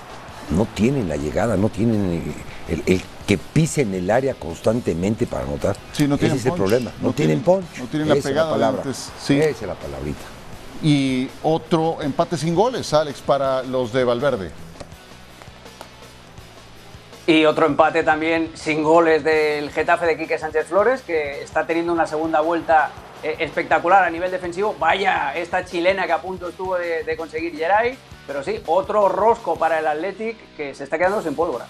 No 0.51 0.67
tienen 0.75 1.09
la 1.09 1.17
llegada, 1.17 1.57
no 1.57 1.69
tienen 1.69 2.23
eh, 2.69 2.73
el, 2.73 2.83
el 2.95 3.03
que 3.27 3.37
pisen 3.37 3.93
el 3.95 4.11
área 4.11 4.35
constantemente 4.35 5.27
para 5.27 5.45
anotar. 5.45 5.77
Sí, 5.93 6.07
no 6.09 6.17
tienen 6.17 6.39
Ese 6.39 6.49
es 6.49 6.53
el 6.53 6.59
problema. 6.59 6.91
No, 7.03 7.09
No 7.09 7.13
tienen 7.15 7.43
tienen- 7.43 7.63
punch. 7.63 7.79
no 7.81 7.87
tienen 7.87 8.09
la 8.09 8.15
Esa 8.15 8.29
pegada 8.29 8.47
de 8.49 8.53
palabra. 8.55 8.83
antes, 8.83 9.11
sí. 9.23 9.39
Esa 9.39 9.49
es 9.51 9.63
la 9.63 9.75
palabrita. 9.75 10.21
Y 10.83 11.29
otro 11.43 11.99
empate 12.01 12.37
sin 12.37 12.55
goles, 12.55 12.93
Alex, 12.95 13.21
para 13.21 13.63
los 13.63 13.93
de 13.93 14.05
Valverde. 14.05 14.51
Y 17.27 17.45
otro 17.45 17.67
empate 17.67 18.03
también 18.05 18.53
sin 18.55 18.83
goles 18.83 19.23
del 19.23 19.71
Getafe 19.71 20.07
de 20.07 20.17
Quique 20.17 20.39
Sánchez 20.39 20.67
Flores, 20.67 21.03
que 21.03 21.43
está 21.43 21.67
teniendo 21.67 21.93
una 21.93 22.07
segunda 22.07 22.41
vuelta 22.41 22.91
eh, 23.23 23.37
espectacular 23.41 24.05
a 24.05 24.11
nivel 24.11 24.31
defensivo. 24.31 24.75
Vaya, 24.79 25.35
esta 25.35 25.65
chilena 25.65 26.07
que 26.07 26.13
a 26.13 26.23
punto 26.23 26.49
estuvo 26.49 26.77
de, 26.77 27.05
de 27.05 27.17
conseguir 27.17 27.57
Geray. 27.57 27.99
Pero 28.27 28.45
sí, 28.45 28.61
otro 28.67 29.09
rosco 29.09 29.57
para 29.57 29.79
el 29.79 29.87
Athletic 29.87 30.37
que 30.57 30.75
se 30.75 30.85
está 30.85 30.97
quedando 30.97 31.23
sin 31.23 31.35
pólvora. 31.35 31.67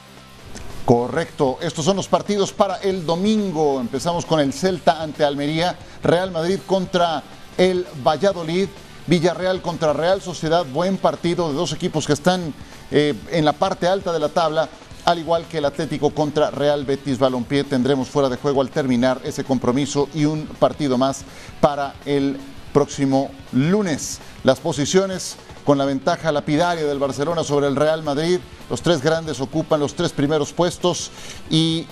Correcto, 0.84 1.58
estos 1.60 1.84
son 1.84 1.96
los 1.96 2.08
partidos 2.08 2.52
para 2.52 2.76
el 2.76 3.04
domingo. 3.04 3.80
Empezamos 3.80 4.24
con 4.24 4.40
el 4.40 4.52
Celta 4.52 5.02
ante 5.02 5.24
Almería, 5.24 5.76
Real 6.02 6.30
Madrid 6.30 6.58
contra 6.66 7.22
el 7.56 7.86
Valladolid, 8.04 8.68
Villarreal 9.08 9.62
contra 9.62 9.94
Real 9.94 10.20
Sociedad, 10.20 10.66
buen 10.66 10.98
partido 10.98 11.48
de 11.48 11.54
dos 11.54 11.72
equipos 11.72 12.06
que 12.06 12.12
están 12.12 12.52
eh, 12.90 13.14
en 13.30 13.46
la 13.46 13.54
parte 13.54 13.88
alta 13.88 14.12
de 14.12 14.20
la 14.20 14.28
tabla 14.28 14.68
al 15.06 15.18
igual 15.18 15.46
que 15.46 15.58
el 15.58 15.64
Atlético 15.64 16.10
contra 16.10 16.50
Real 16.50 16.84
Betis 16.84 17.18
Balompié. 17.18 17.64
Tendremos 17.64 18.08
fuera 18.08 18.28
de 18.28 18.36
juego 18.36 18.60
al 18.60 18.68
terminar 18.68 19.18
ese 19.24 19.44
compromiso 19.44 20.10
y 20.12 20.26
un 20.26 20.44
partido 20.44 20.98
más 20.98 21.22
para 21.62 21.94
el 22.04 22.36
próximo 22.74 23.30
lunes. 23.52 24.18
Las 24.44 24.60
posiciones 24.60 25.36
con 25.64 25.78
la 25.78 25.86
ventaja 25.86 26.30
lapidaria 26.30 26.84
del 26.84 26.98
Barcelona 26.98 27.44
sobre 27.44 27.68
el 27.68 27.76
Real 27.76 28.02
Madrid. 28.02 28.40
Los 28.68 28.82
tres 28.82 29.00
grandes 29.00 29.40
ocupan 29.40 29.80
los 29.80 29.94
tres 29.94 30.12
primeros 30.12 30.52
puestos 30.52 31.10
y 31.50 31.86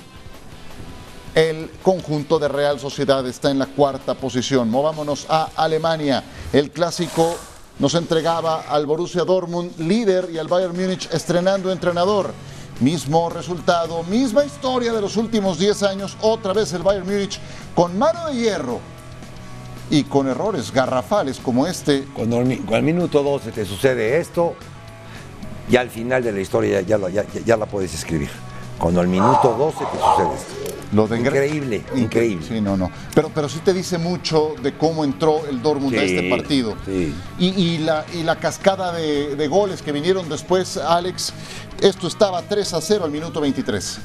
el 1.37 1.71
conjunto 1.83 2.39
de 2.39 2.49
Real 2.49 2.81
Sociedad 2.81 3.25
está 3.27 3.51
en 3.51 3.59
la 3.59 3.67
cuarta 3.67 4.15
posición. 4.15 4.71
Movámonos 4.71 5.27
a 5.29 5.51
Alemania. 5.55 6.25
El 6.51 6.71
clásico 6.71 7.37
nos 7.79 7.95
entregaba 7.95 8.63
al 8.63 8.87
Borussia 8.87 9.23
Dortmund 9.23 9.79
líder 9.79 10.31
y 10.33 10.39
al 10.39 10.49
Bayern 10.49 10.75
Múnich 10.75 11.11
estrenando 11.13 11.71
entrenador. 11.71 12.33
Mismo 12.81 13.29
resultado, 13.29 14.03
misma 14.05 14.47
historia 14.47 14.95
de 14.95 15.01
los 15.03 15.19
últimos 15.19 15.59
10 15.59 15.83
años, 15.83 16.17
otra 16.23 16.55
vez 16.55 16.73
el 16.73 16.83
Bayern 16.83 17.07
Múnich 17.07 17.39
con 17.75 17.99
mano 17.99 18.29
de 18.29 18.35
hierro 18.35 18.81
y 19.91 20.05
con 20.05 20.29
errores 20.29 20.73
garrafales 20.73 21.39
como 21.39 21.67
este. 21.67 22.07
Cuando 22.15 22.39
al, 22.39 22.83
minuto 22.83 23.23
12 23.23 23.53
te 23.53 23.67
sucede 23.67 24.19
esto, 24.21 24.55
ya 25.69 25.83
al 25.83 25.91
final 25.91 26.23
de 26.23 26.33
la 26.33 26.41
historia 26.41 26.81
ya, 26.81 27.57
la 27.59 27.67
puedes 27.67 27.93
escribir. 27.93 28.31
Cuando 28.79 29.01
al 29.01 29.09
minuto 29.09 29.55
12 29.57 29.79
te 29.79 29.99
sucede 29.99 30.35
esto. 30.35 30.67
Lo 30.93 31.09
de 31.09 31.19
increíble, 31.19 31.85
increíble. 31.97 32.47
Sí, 32.47 32.61
no, 32.61 32.77
no. 32.77 32.91
Pero, 33.15 33.31
pero 33.35 33.49
sí 33.49 33.59
te 33.65 33.73
dice 33.73 33.99
mucho 33.99 34.55
de 34.63 34.77
cómo 34.77 35.05
entró 35.05 35.47
el 35.49 35.61
Dortmund 35.61 35.99
a 35.99 36.03
este 36.03 36.31
partido. 36.31 36.77
Sí. 36.85 37.13
Y, 37.39 37.49
y, 37.49 37.79
la, 37.79 38.05
y 38.15 38.23
la 38.23 38.37
cascada 38.37 38.93
de, 38.93 39.35
de, 39.35 39.49
goles 39.49 39.83
que 39.83 39.91
vinieron 39.91 40.29
después, 40.29 40.77
Alex, 40.77 41.33
esto 41.81 42.07
estaba 42.07 42.43
3 42.43 42.75
a 42.75 42.81
0 42.81 43.05
al 43.05 43.11
minuto 43.11 43.41
23. 43.41 43.99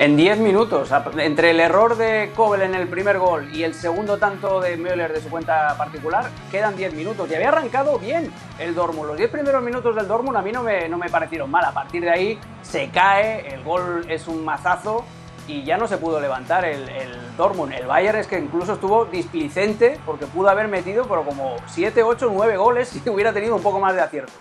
En 0.00 0.16
10 0.16 0.38
minutos, 0.38 0.90
entre 1.18 1.50
el 1.50 1.60
error 1.60 1.94
de 1.94 2.32
Kobel 2.34 2.62
en 2.62 2.74
el 2.74 2.88
primer 2.88 3.18
gol 3.18 3.54
y 3.54 3.64
el 3.64 3.74
segundo 3.74 4.16
tanto 4.16 4.58
de 4.58 4.78
Müller 4.78 5.12
de 5.12 5.20
su 5.20 5.28
cuenta 5.28 5.76
particular, 5.76 6.30
quedan 6.50 6.74
10 6.74 6.94
minutos. 6.94 7.30
Y 7.30 7.34
había 7.34 7.50
arrancado 7.50 7.98
bien 7.98 8.32
el 8.58 8.74
Dortmund. 8.74 9.08
Los 9.08 9.18
10 9.18 9.30
primeros 9.30 9.62
minutos 9.62 9.94
del 9.94 10.08
Dortmund 10.08 10.38
a 10.38 10.40
mí 10.40 10.52
no 10.52 10.62
me, 10.62 10.88
no 10.88 10.96
me 10.96 11.10
parecieron 11.10 11.50
mal. 11.50 11.66
A 11.66 11.72
partir 11.72 12.00
de 12.00 12.08
ahí 12.08 12.38
se 12.62 12.88
cae, 12.88 13.46
el 13.52 13.62
gol 13.62 14.06
es 14.08 14.26
un 14.26 14.42
mazazo 14.42 15.04
y 15.46 15.64
ya 15.64 15.76
no 15.76 15.86
se 15.86 15.98
pudo 15.98 16.18
levantar 16.18 16.64
el, 16.64 16.88
el 16.88 17.36
Dortmund. 17.36 17.74
El 17.74 17.86
Bayern 17.86 18.20
es 18.20 18.26
que 18.26 18.38
incluso 18.38 18.72
estuvo 18.72 19.04
displicente 19.04 20.00
porque 20.06 20.24
pudo 20.24 20.48
haber 20.48 20.68
metido 20.68 21.04
pero 21.04 21.24
como 21.24 21.56
7, 21.66 22.02
8, 22.02 22.30
9 22.32 22.56
goles 22.56 22.88
si 23.04 23.06
hubiera 23.10 23.34
tenido 23.34 23.54
un 23.54 23.62
poco 23.62 23.78
más 23.78 23.94
de 23.94 24.00
acierto. 24.00 24.32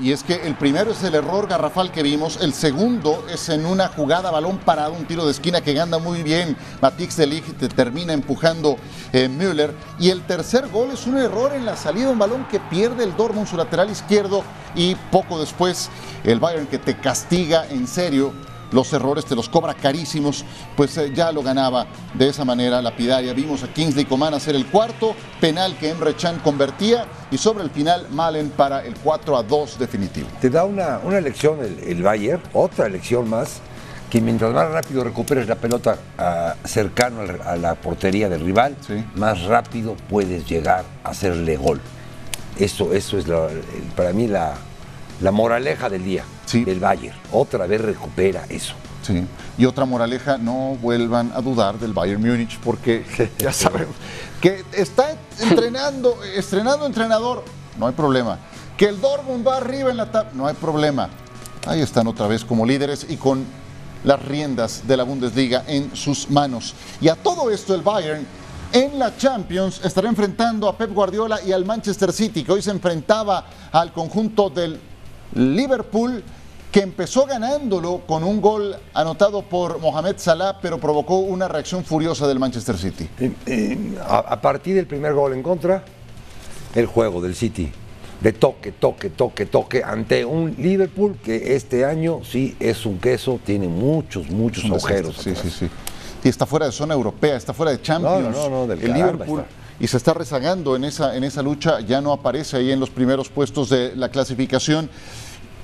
Y 0.00 0.12
es 0.12 0.22
que 0.22 0.46
el 0.46 0.54
primero 0.54 0.92
es 0.92 1.02
el 1.02 1.16
error 1.16 1.48
garrafal 1.48 1.90
que 1.90 2.04
vimos, 2.04 2.38
el 2.40 2.52
segundo 2.52 3.26
es 3.28 3.48
en 3.48 3.66
una 3.66 3.88
jugada 3.88 4.30
balón 4.30 4.58
parado, 4.58 4.92
un 4.92 5.06
tiro 5.06 5.24
de 5.24 5.32
esquina 5.32 5.60
que 5.60 5.72
gana 5.72 5.98
muy 5.98 6.22
bien, 6.22 6.56
Matix 6.80 7.16
de 7.16 7.26
Ligt 7.26 7.58
te 7.58 7.68
termina 7.68 8.12
empujando 8.12 8.76
eh, 9.12 9.28
Müller, 9.28 9.74
y 9.98 10.10
el 10.10 10.22
tercer 10.22 10.68
gol 10.68 10.90
es 10.92 11.08
un 11.08 11.18
error 11.18 11.52
en 11.52 11.64
la 11.64 11.76
salida, 11.76 12.10
un 12.10 12.18
balón 12.18 12.46
que 12.48 12.60
pierde 12.60 13.02
el 13.02 13.16
Dortmund 13.16 13.48
su 13.48 13.56
lateral 13.56 13.90
izquierdo 13.90 14.44
y 14.76 14.94
poco 15.10 15.40
después 15.40 15.90
el 16.22 16.38
Bayern 16.38 16.68
que 16.68 16.78
te 16.78 16.96
castiga 16.96 17.66
en 17.68 17.88
serio 17.88 18.32
los 18.72 18.92
errores, 18.92 19.24
te 19.24 19.34
los 19.36 19.48
cobra 19.48 19.74
carísimos, 19.74 20.44
pues 20.76 20.96
eh, 20.98 21.12
ya 21.14 21.30
lo 21.32 21.42
ganaba 21.42 21.86
de 22.14 22.28
esa 22.28 22.44
manera 22.44 22.82
lapidaria. 22.82 23.32
Vimos 23.32 23.62
a 23.62 23.68
Kingsley 23.72 24.04
Coman 24.04 24.34
hacer 24.34 24.54
el 24.56 24.66
cuarto, 24.66 25.14
penal 25.40 25.76
que 25.78 25.90
Emre 25.90 26.14
Can 26.14 26.38
convertía 26.40 27.06
y 27.30 27.38
sobre 27.38 27.64
el 27.64 27.70
final 27.70 28.06
Malen 28.10 28.50
para 28.50 28.84
el 28.84 28.94
4 28.96 29.36
a 29.36 29.42
2 29.42 29.78
definitivo. 29.78 30.28
Te 30.40 30.50
da 30.50 30.64
una, 30.64 30.98
una 31.04 31.20
lección 31.20 31.60
el, 31.60 31.78
el 31.88 32.02
Bayern, 32.02 32.42
otra 32.52 32.88
lección 32.88 33.28
más, 33.28 33.60
que 34.10 34.20
mientras 34.20 34.52
más 34.52 34.70
rápido 34.70 35.04
recuperes 35.04 35.48
la 35.48 35.54
pelota 35.54 35.96
uh, 36.18 36.66
cercano 36.68 37.20
a 37.46 37.56
la 37.56 37.74
portería 37.76 38.28
del 38.28 38.44
rival, 38.44 38.76
Sí. 38.86 39.02
más 39.14 39.42
rápido 39.44 39.96
puedes 40.10 40.46
llegar 40.46 40.84
a 41.04 41.10
hacerle 41.10 41.56
gol. 41.56 41.80
Eso, 42.58 42.92
eso 42.92 43.16
es 43.16 43.26
la- 43.26 43.48
para 43.96 44.12
mí 44.12 44.28
la, 44.28 44.52
la 45.22 45.30
moraleja 45.30 45.88
del 45.88 46.04
día 46.04 46.24
Sí. 46.46 46.64
del 46.64 46.80
Bayern. 46.80 47.16
Otra 47.32 47.66
vez 47.66 47.80
recupera 47.80 48.44
eso. 48.48 48.74
Sí. 49.02 49.24
Y 49.58 49.64
otra 49.64 49.84
moraleja, 49.84 50.38
no 50.38 50.76
vuelvan 50.80 51.32
a 51.34 51.40
dudar 51.40 51.78
del 51.78 51.92
Bayern 51.92 52.20
Múnich 52.20 52.58
porque 52.60 53.04
ya 53.38 53.52
sabemos 53.52 53.94
que 54.40 54.64
está 54.72 55.16
entrenando, 55.40 56.18
estrenando 56.36 56.86
entrenador, 56.86 57.44
no 57.78 57.86
hay 57.86 57.92
problema. 57.94 58.38
Que 58.76 58.86
el 58.86 59.00
Dortmund 59.00 59.46
va 59.46 59.56
arriba 59.58 59.90
en 59.90 59.96
la 59.96 60.10
tabla, 60.10 60.30
no 60.34 60.46
hay 60.46 60.54
problema. 60.54 61.08
Ahí 61.66 61.80
están 61.80 62.06
otra 62.08 62.26
vez 62.26 62.44
como 62.44 62.66
líderes 62.66 63.06
y 63.08 63.16
con 63.16 63.44
las 64.04 64.20
riendas 64.20 64.82
de 64.86 64.96
la 64.96 65.04
Bundesliga 65.04 65.62
en 65.68 65.94
sus 65.94 66.28
manos. 66.30 66.74
Y 67.00 67.08
a 67.08 67.14
todo 67.14 67.50
esto 67.50 67.74
el 67.74 67.82
Bayern 67.82 68.26
en 68.72 68.98
la 68.98 69.16
Champions 69.16 69.80
estará 69.84 70.08
enfrentando 70.08 70.68
a 70.68 70.76
Pep 70.76 70.92
Guardiola 70.92 71.40
y 71.44 71.52
al 71.52 71.64
Manchester 71.64 72.12
City, 72.12 72.42
que 72.42 72.52
hoy 72.52 72.62
se 72.62 72.70
enfrentaba 72.70 73.46
al 73.70 73.92
conjunto 73.92 74.50
del 74.50 74.80
Liverpool, 75.34 76.22
que 76.70 76.80
empezó 76.80 77.26
ganándolo 77.26 78.02
con 78.06 78.24
un 78.24 78.40
gol 78.40 78.76
anotado 78.94 79.42
por 79.42 79.78
Mohamed 79.78 80.16
Salah, 80.16 80.58
pero 80.60 80.78
provocó 80.78 81.18
una 81.18 81.48
reacción 81.48 81.84
furiosa 81.84 82.26
del 82.26 82.38
Manchester 82.38 82.76
City. 82.78 83.08
A, 84.06 84.18
a 84.18 84.40
partir 84.40 84.74
del 84.74 84.86
primer 84.86 85.12
gol 85.12 85.34
en 85.34 85.42
contra, 85.42 85.84
el 86.74 86.86
juego 86.86 87.20
del 87.20 87.34
City. 87.34 87.70
De 88.20 88.32
toque, 88.32 88.70
toque, 88.70 89.10
toque, 89.10 89.46
toque 89.46 89.82
ante 89.84 90.24
un 90.24 90.54
Liverpool 90.56 91.18
que 91.24 91.56
este 91.56 91.84
año 91.84 92.20
sí 92.22 92.56
es 92.60 92.86
un 92.86 92.98
queso, 92.98 93.40
tiene 93.44 93.66
muchos, 93.66 94.30
muchos 94.30 94.64
agujeros. 94.66 95.16
Sí, 95.16 95.34
sí, 95.34 95.50
sí. 95.50 95.68
Y 96.22 96.28
está 96.28 96.46
fuera 96.46 96.66
de 96.66 96.72
zona 96.72 96.94
europea, 96.94 97.36
está 97.36 97.52
fuera 97.52 97.72
de 97.72 97.82
Champions. 97.82 98.36
No, 98.36 98.48
no, 98.48 98.48
no, 98.48 98.66
del 98.68 98.80
el 98.80 98.92
Liverpool. 98.92 99.40
está. 99.40 99.61
Y 99.82 99.88
se 99.88 99.96
está 99.96 100.14
rezagando 100.14 100.76
en 100.76 100.84
esa, 100.84 101.16
en 101.16 101.24
esa 101.24 101.42
lucha, 101.42 101.80
ya 101.80 102.00
no 102.00 102.12
aparece 102.12 102.56
ahí 102.56 102.70
en 102.70 102.78
los 102.78 102.88
primeros 102.88 103.28
puestos 103.28 103.68
de 103.68 103.96
la 103.96 104.10
clasificación. 104.10 104.88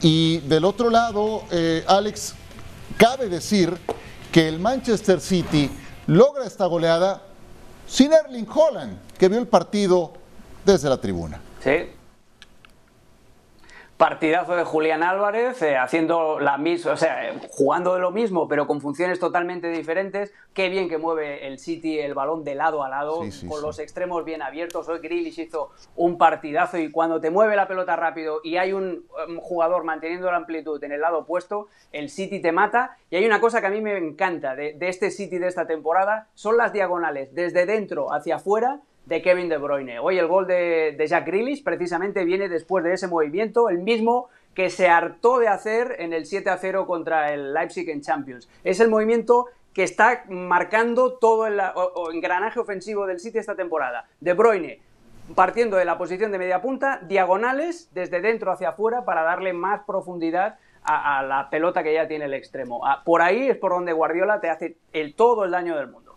Y 0.03 0.39
del 0.39 0.65
otro 0.65 0.91
lado, 0.91 1.45
eh, 1.53 1.85
Alex, 1.87 2.35
cabe 2.97 3.29
decir 3.29 3.73
que 4.33 4.49
el 4.49 4.59
Manchester 4.59 5.21
City 5.21 5.71
logra 6.09 6.45
esta 6.47 6.67
goleada 6.67 7.23
sin 7.87 8.13
Erling 8.13 8.49
Holland, 8.53 8.99
que 9.17 9.29
vio 9.29 9.39
el 9.39 9.47
partido 9.47 10.15
desde 10.65 10.89
la 10.89 10.97
tribuna. 10.97 11.41
Sí. 11.63 11.98
Partidazo 13.99 14.55
de 14.55 14.63
Julián 14.63 15.03
Álvarez, 15.03 15.61
eh, 15.61 15.77
haciendo 15.77 16.39
la 16.39 16.57
misma, 16.57 16.93
o 16.93 16.97
sea, 16.97 17.31
eh, 17.31 17.41
jugando 17.51 17.95
de 17.95 18.01
lo 18.01 18.13
mismo, 18.13 18.47
pero 18.47 18.69
con 18.69 18.81
funciones 18.81 19.19
totalmente 19.19 19.69
diferentes. 19.71 20.33
Qué 20.55 20.69
bien 20.69 20.89
que 20.89 20.99
mueve 20.99 21.49
el 21.49 21.59
City 21.59 21.99
el 21.99 22.15
balón 22.15 22.45
de 22.45 22.55
lado 22.55 22.85
a 22.85 22.89
lado, 22.89 23.25
Sí, 23.25 23.33
sí, 23.33 23.49
con 23.49 23.59
sí. 23.59 23.67
los 23.67 23.79
extremos 23.81 24.25
bien 24.25 24.41
abiertos. 24.41 24.89
Hoy 24.89 25.01
Grealish 25.01 25.41
hizo 25.41 25.73
un 25.97 26.17
partidazo 26.17 26.79
y 26.79 26.93
cuando 26.93 27.21
te 27.21 27.31
mueve 27.31 27.57
la 27.57 27.67
pelota 27.67 27.97
rápido 27.97 28.41
y 28.45 28.57
hay 28.57 28.73
un 28.73 29.05
um, 29.29 29.39
jugador 29.41 29.83
manteniendo 29.83 30.31
la 30.31 30.37
amplitud 30.37 30.83
en 30.85 30.93
el 30.93 31.01
lado 31.01 31.19
opuesto, 31.19 31.67
el 31.91 32.09
City 32.09 32.41
te 32.41 32.53
mata. 32.53 32.97
Y 33.11 33.17
hay 33.17 33.27
una 33.27 33.41
cosa 33.41 33.61
que 33.61 33.67
a 33.67 33.71
mí 33.71 33.81
me 33.81 33.99
encanta 33.99 34.55
de, 34.55 34.75
de 34.75 34.89
este 34.89 35.11
City 35.11 35.39
de 35.39 35.49
esta 35.49 35.67
temporada, 35.67 36.29
son 36.35 36.57
las 36.57 36.73
diagonales, 36.73 37.35
desde 37.35 37.67
dentro 37.67 38.13
hacia 38.13 38.37
afuera, 38.37 38.81
de 39.09 39.23
Kevin 39.23 39.49
De 39.49 39.57
Bruyne. 39.57 39.99
Hoy 39.99 40.19
el 40.19 40.27
gol 40.27 40.47
de, 40.47 41.03
Jack 41.09 41.27
Grealish 41.27 41.65
precisamente 41.65 42.25
viene 42.25 42.49
después 42.49 42.85
de 42.85 42.93
ese 42.93 43.09
movimiento, 43.09 43.71
el 43.71 43.79
mismo 43.79 44.29
que 44.55 44.69
se 44.69 44.89
hartó 44.89 45.39
de 45.39 45.49
hacer 45.49 45.97
en 45.99 46.13
el 46.13 46.27
7 46.27 46.51
a 46.51 46.59
0 46.59 46.87
contra 46.87 47.33
el 47.33 47.55
Leipzig 47.55 47.89
en 47.89 48.03
Champions. 48.03 48.49
Es 48.65 48.81
el 48.81 48.91
movimiento 48.91 49.47
que 49.73 49.83
está 49.83 50.25
marcando 50.29 51.15
todo 51.15 51.47
el 51.47 51.59
engranaje 52.13 52.61
ofensivo 52.61 53.07
del 53.07 53.19
City 53.19 53.39
esta 53.39 53.57
temporada. 53.57 54.07
De 54.21 54.35
Bruyne 54.35 54.81
partiendo 55.35 55.77
de 55.77 55.85
la 55.85 55.99
posición 55.99 56.33
de 56.33 56.39
media 56.39 56.63
punta, 56.63 57.01
diagonales 57.07 57.91
desde 57.93 58.23
dentro 58.23 58.51
hacia 58.51 58.71
afuera 58.71 59.05
para 59.05 59.23
darle 59.23 59.53
más 59.53 59.83
profundidad 59.87 60.59
a, 60.83 61.19
a 61.19 61.23
la 61.23 61.51
pelota 61.51 61.83
que 61.83 61.93
ya 61.93 62.09
tiene 62.09 62.25
el 62.25 62.35
extremo. 62.35 62.81
Ah, 62.87 63.03
por 63.05 63.21
ahí 63.21 63.49
es 63.49 63.57
por 63.59 63.73
donde 63.73 63.93
Guardiola 63.93 64.41
te 64.41 64.49
hace 64.49 64.79
el, 64.93 65.15
todo 65.15 65.45
el 65.45 65.51
daño 65.51 65.77
del 65.77 65.89
mundo. 65.89 66.15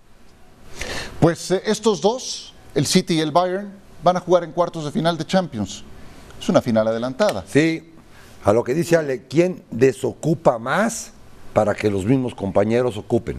Pues 1.20 1.52
eh, 1.52 1.62
estos 1.66 2.02
dos, 2.02 2.51
el 2.76 2.86
City 2.86 3.16
y 3.16 3.20
el 3.20 3.32
Bayern, 3.32 3.72
van 4.04 4.18
a 4.18 4.20
jugar 4.20 4.44
en 4.44 4.52
cuartos 4.52 4.86
de 4.86 4.92
final 4.92 5.18
de 5.18 5.26
Champions. 5.26 5.84
Es 6.40 6.50
una 6.50 6.62
final 6.62 6.88
adelantada. 6.88 7.44
Sí, 7.48 7.88
A 8.44 8.54
lo 8.54 8.64
que 8.64 8.74
dice 8.74 8.96
Ale, 8.98 9.24
¿quién 9.30 9.62
desocupa 9.70 10.58
más 10.58 11.12
para 11.54 11.76
que 11.76 11.92
los 11.92 12.06
mismos 12.06 12.34
compañeros 12.34 12.98
ocupen? 12.98 13.38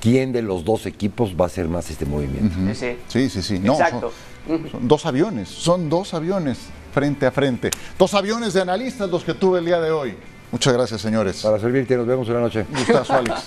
¿Quién 0.00 0.32
de 0.32 0.42
los 0.42 0.64
dos 0.64 0.86
equipos 0.86 1.34
va 1.34 1.44
a 1.44 1.48
hacer 1.48 1.66
más 1.66 1.90
este 1.90 2.04
movimiento? 2.06 2.54
Sí, 2.72 2.74
sí. 2.74 2.96
Sí, 3.08 3.30
sí, 3.30 3.42
sí. 3.42 3.58
No, 3.58 3.72
Exacto. 3.72 4.12
Son, 4.46 4.70
son 4.70 4.86
dos 4.88 5.06
aviones, 5.06 5.48
son 5.48 5.88
dos 5.88 6.14
aviones 6.14 6.58
frente 6.92 7.26
a 7.26 7.32
frente. 7.32 7.70
Dos 7.98 8.14
aviones 8.14 8.52
de 8.52 8.60
analistas 8.60 9.10
los 9.10 9.24
que 9.24 9.34
tuve 9.34 9.58
el 9.58 9.64
día 9.64 9.80
de 9.80 9.90
hoy. 9.90 10.14
Muchas 10.52 10.72
gracias, 10.74 11.00
señores. 11.00 11.42
Para 11.42 11.58
servirte, 11.58 11.96
nos 11.96 12.06
vemos 12.06 12.28
en 12.28 12.34
la 12.34 12.40
noche. 12.40 12.66
Gustazo, 12.70 13.14
Alex. 13.14 13.42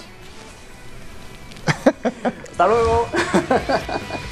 Hasta 2.52 2.68
luego. 2.68 3.08